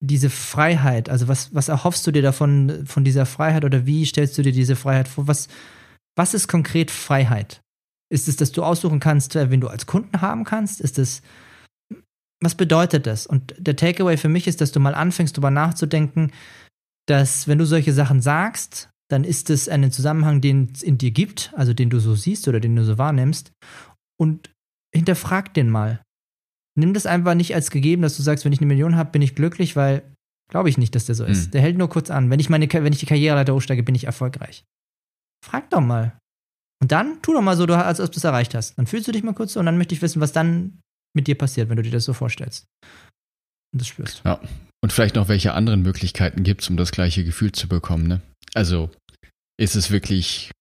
diese 0.00 0.30
Freiheit? 0.30 1.08
Also 1.08 1.28
was, 1.28 1.54
was 1.54 1.68
erhoffst 1.68 2.06
du 2.06 2.10
dir 2.10 2.22
davon, 2.22 2.86
von 2.86 3.04
dieser 3.04 3.26
Freiheit 3.26 3.64
oder 3.64 3.86
wie 3.86 4.04
stellst 4.06 4.38
du 4.38 4.42
dir 4.42 4.52
diese 4.52 4.76
Freiheit 4.76 5.08
vor? 5.08 5.26
Was, 5.26 5.48
was 6.16 6.34
ist 6.34 6.48
konkret 6.48 6.90
Freiheit? 6.90 7.60
Ist 8.10 8.28
es, 8.28 8.36
dass 8.36 8.52
du 8.52 8.62
aussuchen 8.62 9.00
kannst, 9.00 9.36
äh, 9.36 9.50
wen 9.50 9.60
du 9.60 9.68
als 9.68 9.86
Kunden 9.86 10.20
haben 10.20 10.44
kannst? 10.44 10.80
Ist 10.80 10.98
es, 10.98 11.22
was 12.40 12.54
bedeutet 12.54 13.06
das? 13.06 13.26
Und 13.26 13.54
der 13.58 13.76
Takeaway 13.76 14.16
für 14.16 14.28
mich 14.28 14.46
ist, 14.46 14.60
dass 14.60 14.72
du 14.72 14.80
mal 14.80 14.94
anfängst, 14.94 15.36
darüber 15.36 15.50
nachzudenken, 15.50 16.32
dass 17.06 17.48
wenn 17.48 17.58
du 17.58 17.66
solche 17.66 17.92
Sachen 17.92 18.20
sagst, 18.20 18.90
dann 19.10 19.24
ist 19.24 19.50
es 19.50 19.68
einen 19.68 19.90
Zusammenhang, 19.90 20.40
den 20.40 20.70
es 20.74 20.82
in 20.82 20.98
dir 20.98 21.10
gibt, 21.10 21.52
also 21.56 21.72
den 21.72 21.90
du 21.90 21.98
so 21.98 22.14
siehst 22.14 22.46
oder 22.46 22.60
den 22.60 22.76
du 22.76 22.84
so 22.84 22.98
wahrnimmst. 22.98 23.52
Und 24.20 24.50
hinterfrag 24.94 25.54
den 25.54 25.70
mal 25.70 26.02
nimm 26.78 26.94
das 26.94 27.06
einfach 27.06 27.34
nicht 27.34 27.54
als 27.54 27.70
gegeben, 27.70 28.02
dass 28.02 28.16
du 28.16 28.22
sagst, 28.22 28.44
wenn 28.44 28.52
ich 28.52 28.60
eine 28.60 28.66
Million 28.66 28.96
habe, 28.96 29.10
bin 29.10 29.22
ich 29.22 29.34
glücklich, 29.34 29.76
weil 29.76 30.02
glaube 30.50 30.68
ich 30.68 30.78
nicht, 30.78 30.94
dass 30.94 31.06
der 31.06 31.14
so 31.14 31.24
ist. 31.24 31.46
Mhm. 31.46 31.50
Der 31.52 31.60
hält 31.60 31.78
nur 31.78 31.88
kurz 31.88 32.10
an. 32.10 32.30
Wenn 32.30 32.40
ich 32.40 32.48
meine, 32.48 32.72
wenn 32.72 32.92
ich 32.92 33.00
die 33.00 33.06
Karriereleiter 33.06 33.54
hochsteige, 33.54 33.82
bin 33.82 33.94
ich 33.94 34.04
erfolgreich. 34.04 34.64
Frag 35.44 35.70
doch 35.70 35.80
mal. 35.80 36.18
Und 36.80 36.92
dann 36.92 37.20
tu 37.22 37.32
doch 37.32 37.42
mal 37.42 37.56
so, 37.56 37.64
als 37.64 38.00
ob 38.00 38.10
du 38.12 38.18
es 38.18 38.24
erreicht 38.24 38.54
hast. 38.54 38.78
Dann 38.78 38.86
fühlst 38.86 39.08
du 39.08 39.12
dich 39.12 39.22
mal 39.22 39.34
kurz 39.34 39.52
so 39.52 39.60
und 39.60 39.66
dann 39.66 39.78
möchte 39.78 39.94
ich 39.94 40.02
wissen, 40.02 40.20
was 40.20 40.32
dann 40.32 40.78
mit 41.14 41.26
dir 41.26 41.36
passiert, 41.36 41.68
wenn 41.68 41.76
du 41.76 41.82
dir 41.82 41.90
das 41.90 42.04
so 42.04 42.12
vorstellst. 42.12 42.66
Und 43.72 43.80
das 43.80 43.88
spürst. 43.88 44.22
Ja. 44.24 44.40
Und 44.82 44.92
vielleicht 44.92 45.16
noch, 45.16 45.28
welche 45.28 45.54
anderen 45.54 45.82
Möglichkeiten 45.82 46.44
gibt 46.44 46.62
es, 46.62 46.70
um 46.70 46.76
das 46.76 46.92
gleiche 46.92 47.24
Gefühl 47.24 47.52
zu 47.52 47.68
bekommen, 47.68 48.06
ne? 48.06 48.20
Also, 48.54 48.90
ist 49.58 49.74
es 49.74 49.90
wirklich 49.90 50.52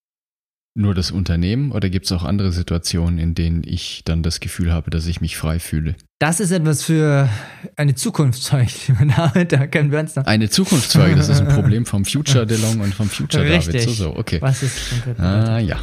nur 0.78 0.94
das 0.94 1.12
Unternehmen 1.12 1.72
oder 1.72 1.90
gibt 1.90 2.06
es 2.06 2.12
auch 2.12 2.24
andere 2.24 2.52
Situationen, 2.52 3.18
in 3.18 3.34
denen 3.34 3.64
ich 3.66 4.04
dann 4.06 4.24
das 4.24 4.40
Gefühl 4.40 4.72
habe, 4.72 4.92
dass 4.92 5.08
ich 5.08 5.22
mich 5.22 5.36
frei 5.36 5.60
fühle? 5.60 5.96
Das 6.20 6.40
ist 6.40 6.52
etwas 6.52 6.84
für 6.84 7.28
eine 7.76 7.96
Zukunftszeug, 7.96 8.70
da 9.50 9.68
können 9.68 9.92
wir 9.92 10.00
uns 10.00 10.16
noch. 10.16 10.26
Eine 10.26 10.50
Zukunftszeug, 10.50 11.16
das 11.16 11.30
ist 11.30 11.42
ein 11.42 11.48
Problem 11.48 11.86
vom 11.86 12.06
Future 12.06 12.46
DeLong 12.48 12.80
und 12.82 12.94
vom 12.94 13.10
Future 13.10 13.44
Richtig. 13.44 13.84
David. 13.84 13.90
So, 13.90 14.12
so, 14.12 14.16
okay. 14.16 14.42
Was 14.42 14.64
ist 14.64 14.92
konkret? 14.92 15.20
Ah, 15.20 15.60
ja. 15.60 15.78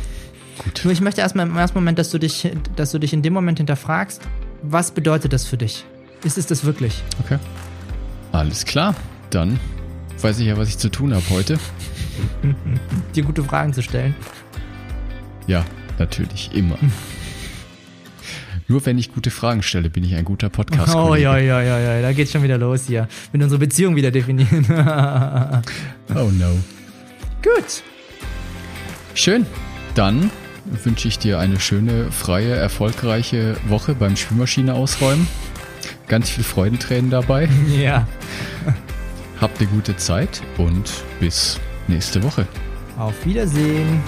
Gut. 0.59 0.83
Nur 0.85 0.93
ich 0.93 1.01
möchte 1.01 1.21
erstmal 1.21 1.47
im 1.47 1.57
ersten 1.57 1.77
Moment, 1.77 1.99
dass 1.99 2.11
du 2.11 2.19
dich, 2.19 2.49
dass 2.77 2.93
du 2.93 2.99
dich 2.99 3.13
in 3.13 3.23
dem 3.23 3.33
Moment 3.33 3.59
hinterfragst, 3.59 4.23
was 4.63 4.93
bedeutet 4.93 5.33
das 5.33 5.45
für 5.45 5.57
dich? 5.57 5.85
Ist 6.23 6.39
es 6.39 6.47
das 6.47 6.65
wirklich? 6.65 7.03
Okay. 7.25 7.39
Alles 8.31 8.65
klar. 8.65 8.95
Dann 9.31 9.59
weiß 10.21 10.39
ich 10.39 10.47
ja, 10.47 10.57
was 10.57 10.69
ich 10.69 10.79
zu 10.79 10.89
tun 10.89 11.13
habe 11.13 11.29
heute. 11.31 11.59
Dir 13.15 13.25
gute 13.25 13.43
Fragen 13.43 13.73
zu 13.73 13.83
stellen. 13.83 14.15
Ja, 15.47 15.65
natürlich, 15.99 16.51
immer. 16.55 16.79
Nur 18.67 18.85
wenn 18.87 18.97
ich 18.97 19.13
gute 19.13 19.31
Fragen 19.31 19.63
stelle, 19.63 19.91
bin 19.91 20.05
ich 20.05 20.15
ein 20.15 20.25
guter 20.25 20.49
podcast 20.49 20.95
Oh 20.95 21.15
ja, 21.15 21.37
ja, 21.37 21.61
ja, 21.61 21.79
ja, 21.79 22.01
da 22.01 22.13
geht's 22.13 22.33
schon 22.33 22.43
wieder 22.43 22.57
los 22.57 22.87
hier. 22.87 23.09
Wenn 23.31 23.43
unsere 23.43 23.59
Beziehung 23.59 23.95
wieder 23.95 24.11
definieren. 24.11 24.65
oh 26.15 26.31
no. 26.31 26.59
Gut. 27.43 27.83
Schön. 29.15 29.45
Dann 29.95 30.31
wünsche 30.65 31.09
ich 31.09 31.19
dir 31.19 31.39
eine 31.39 31.61
schöne, 31.61 32.11
freie, 32.11 32.55
erfolgreiche 32.55 33.57
Woche 33.69 33.95
beim 33.95 34.17
Spülmaschine 34.17 34.73
ausräumen. 34.73 35.27
Ganz 36.09 36.31
viel 36.31 36.45
Freudentränen 36.45 37.11
dabei. 37.11 37.49
Ja. 37.69 38.07
Habt 39.41 39.61
eine 39.61 39.69
gute 39.69 39.97
Zeit 39.97 40.43
und 40.57 41.05
bis 41.21 41.61
nächste 41.87 42.23
Woche. 42.23 42.47
Auf 42.97 43.27
Wiedersehen. 43.27 44.01